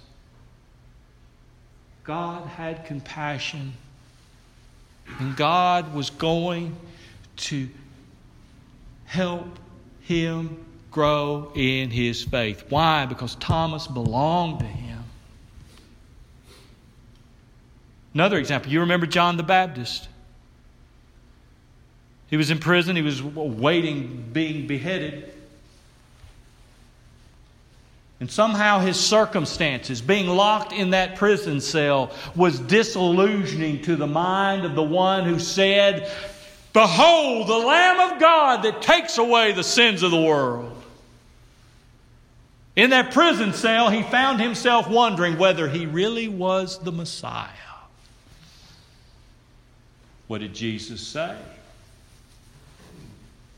God 2.03 2.47
had 2.47 2.85
compassion. 2.85 3.73
And 5.19 5.35
God 5.35 5.93
was 5.93 6.09
going 6.09 6.75
to 7.37 7.69
help 9.05 9.59
him 10.01 10.65
grow 10.91 11.51
in 11.55 11.89
his 11.89 12.23
faith. 12.23 12.65
Why? 12.69 13.05
Because 13.05 13.35
Thomas 13.35 13.87
belonged 13.87 14.59
to 14.59 14.65
him. 14.65 15.03
Another 18.13 18.37
example, 18.37 18.71
you 18.71 18.81
remember 18.81 19.05
John 19.05 19.37
the 19.37 19.43
Baptist. 19.43 20.09
He 22.29 22.37
was 22.37 22.51
in 22.51 22.59
prison, 22.59 22.95
he 22.95 23.01
was 23.01 23.21
waiting, 23.21 24.25
being 24.31 24.67
beheaded. 24.67 25.33
And 28.21 28.29
somehow 28.29 28.79
his 28.79 28.99
circumstances, 28.99 29.99
being 29.99 30.27
locked 30.27 30.73
in 30.73 30.91
that 30.91 31.15
prison 31.15 31.59
cell, 31.59 32.11
was 32.35 32.59
disillusioning 32.59 33.81
to 33.83 33.95
the 33.95 34.05
mind 34.05 34.63
of 34.63 34.75
the 34.75 34.83
one 34.83 35.25
who 35.25 35.39
said, 35.39 36.11
Behold, 36.73 37.47
the 37.47 37.57
Lamb 37.57 38.13
of 38.13 38.19
God 38.19 38.63
that 38.63 38.81
takes 38.81 39.17
away 39.17 39.51
the 39.51 39.63
sins 39.63 40.03
of 40.03 40.11
the 40.11 40.21
world. 40.21 40.77
In 42.75 42.91
that 42.91 43.11
prison 43.11 43.51
cell, 43.51 43.89
he 43.89 44.03
found 44.03 44.39
himself 44.39 44.87
wondering 44.87 45.37
whether 45.37 45.67
he 45.67 45.85
really 45.85 46.29
was 46.29 46.79
the 46.79 46.91
Messiah. 46.91 47.49
What 50.27 50.39
did 50.39 50.53
Jesus 50.53 51.05
say? 51.05 51.35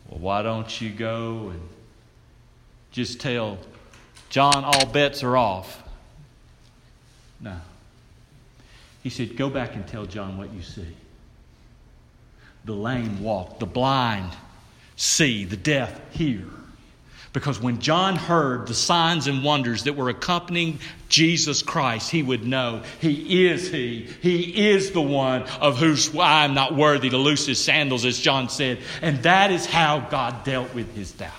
Well, 0.09 0.19
why 0.19 0.41
don't 0.41 0.81
you 0.81 0.89
go 0.89 1.49
and 1.49 1.61
just 2.91 3.19
tell 3.19 3.59
John 4.29 4.63
all 4.63 4.87
bets 4.87 5.21
are 5.21 5.37
off? 5.37 5.83
No. 7.39 7.61
He 9.03 9.11
said, 9.11 9.37
Go 9.37 9.51
back 9.51 9.75
and 9.75 9.87
tell 9.87 10.07
John 10.07 10.39
what 10.39 10.51
you 10.51 10.63
see 10.63 10.95
the 12.65 12.73
lame 12.73 13.21
walk, 13.23 13.59
the 13.59 13.65
blind 13.65 14.31
see, 14.95 15.45
the 15.45 15.57
deaf 15.57 15.99
hear. 16.13 16.43
Because 17.33 17.59
when 17.59 17.79
John 17.79 18.15
heard 18.15 18.67
the 18.67 18.75
signs 18.75 19.25
and 19.25 19.43
wonders 19.43 19.85
that 19.85 19.95
were 19.95 20.09
accompanying 20.09 20.77
Jesus 21.09 21.63
Christ, 21.63 22.11
he 22.11 22.21
would 22.21 22.45
know 22.45 22.83
he 23.01 23.47
is 23.47 23.71
he. 23.71 24.07
He 24.21 24.69
is 24.69 24.91
the 24.91 25.01
one 25.01 25.43
of 25.59 25.79
whose 25.79 26.15
I 26.15 26.45
am 26.45 26.53
not 26.53 26.75
worthy 26.75 27.09
to 27.09 27.17
loose 27.17 27.47
his 27.47 27.63
sandals, 27.63 28.05
as 28.05 28.19
John 28.19 28.49
said. 28.49 28.79
And 29.01 29.23
that 29.23 29.49
is 29.51 29.65
how 29.65 29.99
God 29.99 30.43
dealt 30.43 30.75
with 30.75 30.95
his 30.95 31.11
doubt. 31.11 31.31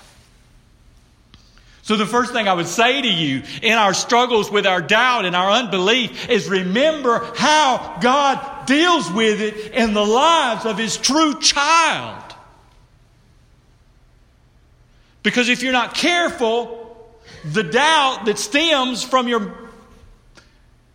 So, 1.83 1.97
the 1.97 2.07
first 2.07 2.33
thing 2.33 2.49
I 2.49 2.55
would 2.55 2.67
say 2.67 3.03
to 3.03 3.09
you 3.09 3.43
in 3.63 3.75
our 3.75 3.93
struggles 3.93 4.51
with 4.51 4.67
our 4.67 4.81
doubt 4.81 5.27
and 5.27 5.37
our 5.37 5.51
unbelief 5.51 6.31
is 6.31 6.49
remember 6.49 7.31
how 7.37 7.99
God 8.01 8.54
deals 8.67 9.11
with 9.11 9.41
it 9.41 9.73
in 9.73 9.95
the 9.95 10.05
lives 10.05 10.65
of 10.65 10.79
His 10.79 10.97
true 10.97 11.41
child. 11.41 12.23
Because 15.23 15.49
if 15.49 15.63
you're 15.63 15.73
not 15.73 15.95
careful, 15.95 16.85
the 17.45 17.63
doubt 17.63 18.27
that 18.27 18.39
stems 18.39 19.03
from 19.03 19.27
your 19.27 19.55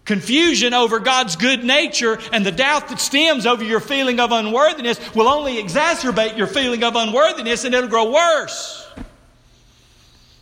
confusion 0.05 0.73
over 0.73 0.99
God's 0.99 1.35
good 1.35 1.63
nature 1.63 2.19
and 2.31 2.43
the 2.43 2.51
doubt 2.51 2.89
that 2.89 2.99
stems 2.99 3.45
over 3.45 3.63
your 3.63 3.79
feeling 3.79 4.19
of 4.19 4.31
unworthiness 4.31 4.99
will 5.13 5.27
only 5.27 5.61
exacerbate 5.61 6.35
your 6.35 6.47
feeling 6.47 6.83
of 6.83 6.95
unworthiness 6.95 7.63
and 7.63 7.75
it'll 7.75 7.89
grow 7.89 8.11
worse. 8.11 8.87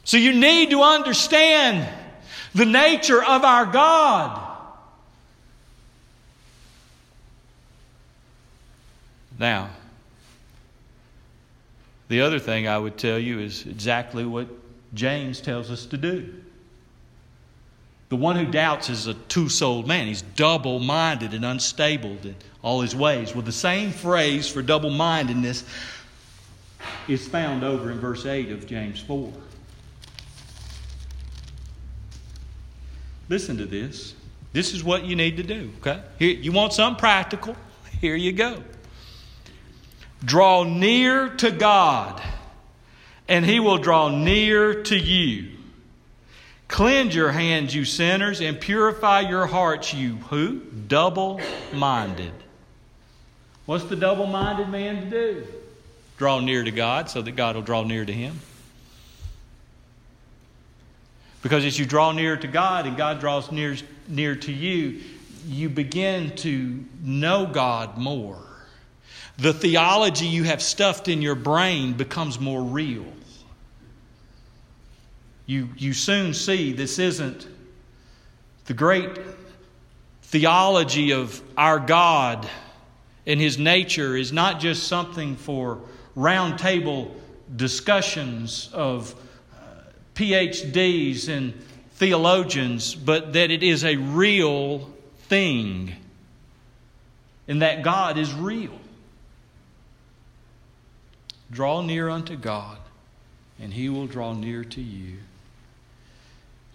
So 0.06 0.16
you 0.16 0.32
need 0.32 0.70
to 0.70 0.84
understand 0.84 1.86
the 2.56 2.66
nature 2.66 3.22
of 3.22 3.44
our 3.44 3.66
God. 3.66 4.47
Now, 9.40 9.70
the 12.08 12.22
other 12.22 12.40
thing 12.40 12.68
I 12.68 12.78
would 12.78 12.98
tell 12.98 13.20
you 13.20 13.40
is 13.40 13.66
exactly 13.66 14.26
what 14.26 14.48
James 14.94 15.42
tells 15.42 15.70
us 15.70 15.86
to 15.88 15.98
do. 15.98 16.34
The 18.10 18.16
one 18.16 18.38
who 18.38 18.46
doubts 18.46 18.90
is 18.90 19.08
a 19.08 19.14
two 19.14 19.50
souled 19.50 19.86
man. 19.86 20.08
He's 20.08 20.22
double 20.22 20.80
minded 20.80 21.34
and 21.34 21.44
unstable 21.44 22.18
in 22.24 22.36
all 22.62 22.80
his 22.82 22.96
ways. 22.96 23.34
Well, 23.34 23.42
the 23.42 23.52
same 23.52 23.92
phrase 23.92 24.48
for 24.48 24.62
double 24.62 24.90
mindedness 24.90 25.66
is 27.10 27.28
found 27.28 27.64
over 27.64 27.92
in 27.92 28.00
verse 28.00 28.26
8 28.26 28.52
of 28.52 28.66
James 28.66 29.02
4. 29.02 29.34
Listen 33.28 33.58
to 33.58 33.66
this. 33.66 34.16
This 34.54 34.74
is 34.74 34.86
what 34.86 35.04
you 35.04 35.18
need 35.18 35.36
to 35.36 35.44
do, 35.44 35.70
okay? 35.82 36.02
Here, 36.18 36.32
you 36.32 36.54
want 36.54 36.72
something 36.72 36.98
practical? 36.98 37.58
Here 38.00 38.16
you 38.16 38.32
go. 38.32 38.64
Draw 40.24 40.64
near 40.64 41.30
to 41.38 41.52
God, 41.52 42.22
and 43.28 43.46
He 43.46 43.60
will 43.60 43.78
draw 43.78 44.10
near 44.10 44.84
to 44.84 44.98
you. 44.98 45.52
Cleanse 46.68 47.16
your 47.16 47.32
hands, 47.32 47.74
you 47.74 47.86
sinners, 47.86 48.42
and 48.42 48.60
purify 48.60 49.22
your 49.22 49.46
hearts, 49.46 49.94
you 49.94 50.16
who? 50.16 50.60
Double 50.60 51.40
minded. 51.74 52.34
What's 53.66 53.86
the 53.86 53.96
double 53.96 54.28
minded 54.28 54.70
man 54.70 55.04
to 55.04 55.10
do? 55.10 55.48
Draw 56.18 56.40
near 56.40 56.64
to 56.64 56.72
God 56.72 57.10
so 57.10 57.22
that 57.22 57.32
God 57.34 57.56
will 57.56 57.64
draw 57.64 57.84
near 57.84 58.04
to 58.04 58.14
him. 58.14 58.40
Because 61.42 61.64
as 61.64 61.78
you 61.78 61.86
draw 61.86 62.12
near 62.12 62.36
to 62.36 62.48
God 62.48 62.88
and 62.88 62.98
God 62.98 63.20
draws 63.20 63.52
near, 63.52 63.78
near 64.08 64.36
to 64.36 64.52
you, 64.52 65.02
you 65.46 65.70
begin 65.70 66.36
to 66.38 66.84
know 67.02 67.46
God 67.46 67.98
more. 67.98 68.47
The 69.38 69.54
theology 69.54 70.26
you 70.26 70.44
have 70.44 70.62
stuffed 70.62 71.08
in 71.08 71.22
your 71.22 71.36
brain 71.36 71.94
becomes 71.94 72.40
more 72.40 72.62
real. 72.62 73.06
You, 75.46 75.70
you 75.78 75.94
soon 75.94 76.34
see 76.34 76.74
this 76.74 77.00
isn't 77.00 77.48
the 78.66 78.74
great 78.74 79.18
theology 80.24 81.14
of 81.14 81.42
our 81.56 81.80
God 81.80 82.48
and 83.26 83.40
His 83.40 83.58
nature 83.58 84.16
is 84.18 84.34
not 84.34 84.60
just 84.60 84.88
something 84.88 85.36
for 85.36 85.80
roundtable 86.18 87.14
discussions 87.56 88.70
of 88.74 89.14
uh, 89.54 89.58
PhDs 90.16 91.30
and 91.30 91.54
theologians, 91.92 92.96
but 92.96 93.34
that 93.34 93.52
it 93.52 93.64
is 93.64 93.86
a 93.86 93.96
real 93.98 94.92
thing 95.28 95.94
and 97.48 97.62
that 97.62 97.84
God 97.84 98.18
is 98.18 98.34
real. 98.34 98.78
Draw 101.52 101.82
near 101.82 102.10
unto 102.10 102.36
God, 102.36 102.78
and 103.60 103.74
He 103.74 103.90
will 103.90 104.08
draw 104.08 104.34
near 104.34 104.64
to 104.66 104.82
you. 104.82 105.18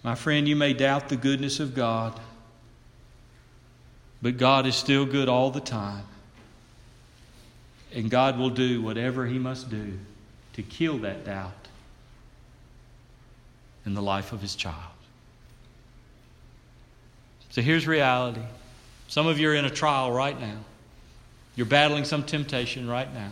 My 0.03 0.15
friend, 0.15 0.47
you 0.47 0.55
may 0.55 0.73
doubt 0.73 1.09
the 1.09 1.15
goodness 1.15 1.59
of 1.59 1.75
God, 1.75 2.19
but 4.21 4.37
God 4.37 4.65
is 4.65 4.75
still 4.75 5.05
good 5.05 5.29
all 5.29 5.51
the 5.51 5.61
time. 5.61 6.05
And 7.93 8.09
God 8.09 8.39
will 8.39 8.49
do 8.49 8.81
whatever 8.81 9.25
He 9.27 9.37
must 9.37 9.69
do 9.69 9.93
to 10.53 10.63
kill 10.63 10.97
that 10.99 11.25
doubt 11.25 11.51
in 13.85 13.93
the 13.93 14.01
life 14.01 14.33
of 14.33 14.41
His 14.41 14.55
child. 14.55 14.77
So 17.51 17.61
here's 17.61 17.87
reality. 17.87 18.41
Some 19.07 19.27
of 19.27 19.37
you 19.37 19.49
are 19.49 19.55
in 19.55 19.65
a 19.65 19.69
trial 19.69 20.11
right 20.11 20.39
now. 20.39 20.57
You're 21.55 21.67
battling 21.67 22.03
some 22.03 22.23
temptation 22.23 22.89
right 22.89 23.13
now. 23.13 23.31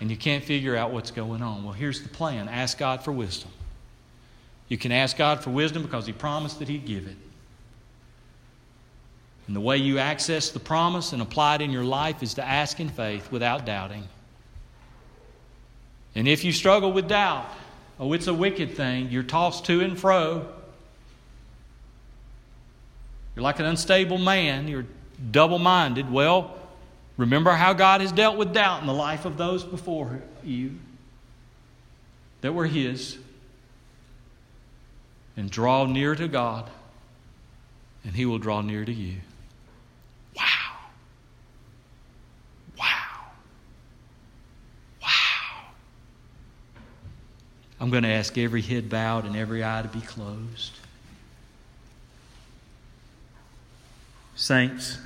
And 0.00 0.10
you 0.10 0.16
can't 0.16 0.44
figure 0.44 0.76
out 0.76 0.92
what's 0.92 1.10
going 1.10 1.42
on. 1.42 1.64
Well, 1.64 1.72
here's 1.72 2.02
the 2.02 2.08
plan 2.08 2.48
ask 2.48 2.78
God 2.78 3.04
for 3.04 3.12
wisdom. 3.12 3.50
You 4.68 4.78
can 4.78 4.92
ask 4.92 5.16
God 5.16 5.42
for 5.42 5.50
wisdom 5.50 5.82
because 5.82 6.06
He 6.06 6.12
promised 6.12 6.58
that 6.60 6.68
He'd 6.68 6.84
give 6.84 7.06
it. 7.06 7.16
And 9.46 9.56
the 9.56 9.60
way 9.60 9.78
you 9.78 9.98
access 9.98 10.50
the 10.50 10.60
promise 10.60 11.14
and 11.14 11.22
apply 11.22 11.56
it 11.56 11.62
in 11.62 11.70
your 11.70 11.84
life 11.84 12.22
is 12.22 12.34
to 12.34 12.44
ask 12.44 12.78
in 12.80 12.90
faith 12.90 13.32
without 13.32 13.64
doubting. 13.64 14.06
And 16.14 16.28
if 16.28 16.44
you 16.44 16.52
struggle 16.52 16.92
with 16.92 17.08
doubt, 17.08 17.46
oh, 17.98 18.12
it's 18.12 18.26
a 18.26 18.34
wicked 18.34 18.76
thing, 18.76 19.08
you're 19.08 19.22
tossed 19.22 19.64
to 19.66 19.80
and 19.80 19.98
fro. 19.98 20.46
You're 23.34 23.42
like 23.42 23.58
an 23.58 23.66
unstable 23.66 24.18
man, 24.18 24.68
you're 24.68 24.84
double 25.30 25.58
minded. 25.58 26.12
Well, 26.12 26.57
remember 27.18 27.50
how 27.50 27.74
God 27.74 28.00
has 28.00 28.10
dealt 28.10 28.38
with 28.38 28.54
doubt 28.54 28.80
in 28.80 28.86
the 28.86 28.94
life 28.94 29.26
of 29.26 29.36
those 29.36 29.62
before 29.62 30.22
you 30.42 30.78
that 32.40 32.54
were 32.54 32.66
His. 32.66 33.18
And 35.36 35.48
draw 35.48 35.86
near 35.86 36.16
to 36.16 36.26
God, 36.26 36.68
and 38.02 38.12
He 38.12 38.26
will 38.26 38.38
draw 38.38 38.60
near 38.60 38.84
to 38.84 38.92
you. 38.92 39.18
Wow. 40.36 40.44
Wow. 42.76 42.86
Wow. 45.00 45.66
I'm 47.78 47.90
going 47.90 48.02
to 48.02 48.08
ask 48.08 48.36
every 48.36 48.62
head 48.62 48.88
bowed 48.88 49.26
and 49.26 49.36
every 49.36 49.62
eye 49.62 49.82
to 49.82 49.88
be 49.88 50.04
closed. 50.04 50.72
Saints, 54.34 54.98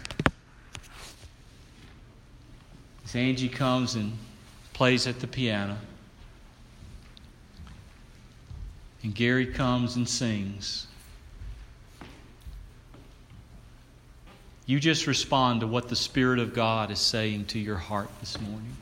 Angie 3.15 3.49
comes 3.49 3.95
and 3.95 4.17
plays 4.73 5.07
at 5.07 5.21
the 5.21 5.27
piano, 5.27 5.77
and 9.03 9.15
Gary 9.15 9.47
comes 9.47 9.97
and 9.97 10.09
sings, 10.09 10.87
you 14.67 14.79
just 14.81 15.07
respond 15.07 15.61
to 15.61 15.67
what 15.67 15.89
the 15.89 15.97
Spirit 15.97 16.39
of 16.39 16.55
God 16.55 16.91
is 16.91 17.01
saying 17.01 17.47
to 17.47 17.59
your 17.59 17.77
heart 17.77 18.09
this 18.21 18.41
morning. 18.41 18.77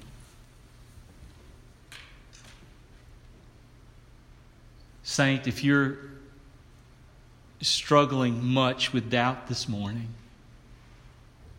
Saint, 5.02 5.48
if 5.48 5.64
you're 5.64 5.98
struggling 7.60 8.44
much 8.46 8.92
with 8.92 9.10
doubt 9.10 9.48
this 9.48 9.68
morning, 9.68 10.08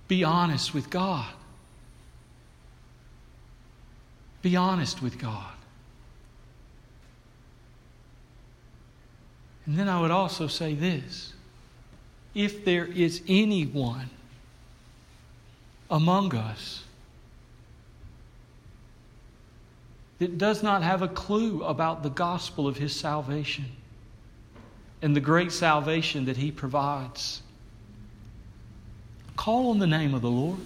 be 0.07 0.23
honest 0.23 0.73
with 0.73 0.89
God. 0.89 1.27
Be 4.41 4.55
honest 4.55 5.01
with 5.01 5.19
God. 5.19 5.53
And 9.65 9.77
then 9.77 9.87
I 9.87 10.01
would 10.01 10.11
also 10.11 10.47
say 10.47 10.73
this 10.73 11.33
if 12.33 12.65
there 12.65 12.85
is 12.85 13.21
anyone 13.27 14.09
among 15.89 16.33
us 16.33 16.83
that 20.19 20.37
does 20.37 20.63
not 20.63 20.81
have 20.83 21.01
a 21.01 21.07
clue 21.07 21.63
about 21.63 22.03
the 22.03 22.09
gospel 22.09 22.67
of 22.67 22.77
his 22.77 22.95
salvation 22.95 23.65
and 25.01 25.15
the 25.15 25.19
great 25.19 25.51
salvation 25.51 26.25
that 26.25 26.37
he 26.37 26.51
provides. 26.51 27.41
Call 29.35 29.71
on 29.71 29.79
the 29.79 29.87
name 29.87 30.13
of 30.13 30.21
the 30.21 30.29
Lord. 30.29 30.59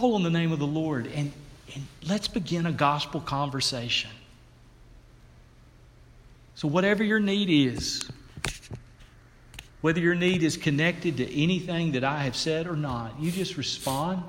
Call 0.00 0.14
on 0.14 0.22
the 0.22 0.30
name 0.30 0.52
of 0.52 0.58
the 0.58 0.66
Lord 0.66 1.06
and, 1.06 1.30
and 1.74 1.86
let's 2.08 2.26
begin 2.26 2.64
a 2.64 2.72
gospel 2.72 3.20
conversation. 3.20 4.10
So, 6.54 6.66
whatever 6.66 7.04
your 7.04 7.20
need 7.20 7.50
is, 7.50 8.08
whether 9.82 10.00
your 10.00 10.14
need 10.14 10.42
is 10.44 10.56
connected 10.56 11.18
to 11.18 11.30
anything 11.30 11.92
that 11.92 12.04
I 12.04 12.22
have 12.22 12.36
said 12.36 12.66
or 12.66 12.74
not, 12.74 13.20
you 13.20 13.30
just 13.30 13.58
respond 13.58 14.22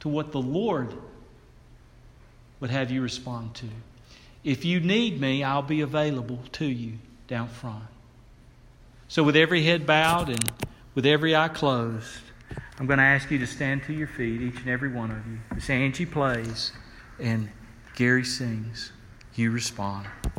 to 0.00 0.08
what 0.08 0.32
the 0.32 0.40
Lord 0.40 0.94
would 2.60 2.70
have 2.70 2.90
you 2.90 3.02
respond 3.02 3.54
to. 3.56 3.66
If 4.42 4.64
you 4.64 4.80
need 4.80 5.20
me, 5.20 5.44
I'll 5.44 5.60
be 5.60 5.82
available 5.82 6.38
to 6.52 6.64
you 6.64 6.94
down 7.28 7.48
front. 7.48 7.84
So, 9.08 9.22
with 9.22 9.36
every 9.36 9.64
head 9.64 9.84
bowed 9.84 10.30
and 10.30 10.50
with 10.94 11.04
every 11.04 11.36
eye 11.36 11.48
closed, 11.48 12.08
I'm 12.80 12.86
going 12.86 12.98
to 12.98 13.04
ask 13.04 13.30
you 13.30 13.38
to 13.40 13.46
stand 13.46 13.82
to 13.84 13.92
your 13.92 14.06
feet, 14.06 14.40
each 14.40 14.60
and 14.60 14.70
every 14.70 14.88
one 14.88 15.10
of 15.10 15.18
you. 15.26 15.38
As 15.54 15.68
Angie 15.68 16.06
plays 16.06 16.72
and 17.18 17.50
Gary 17.94 18.24
sings, 18.24 18.92
you 19.34 19.50
respond. 19.50 20.06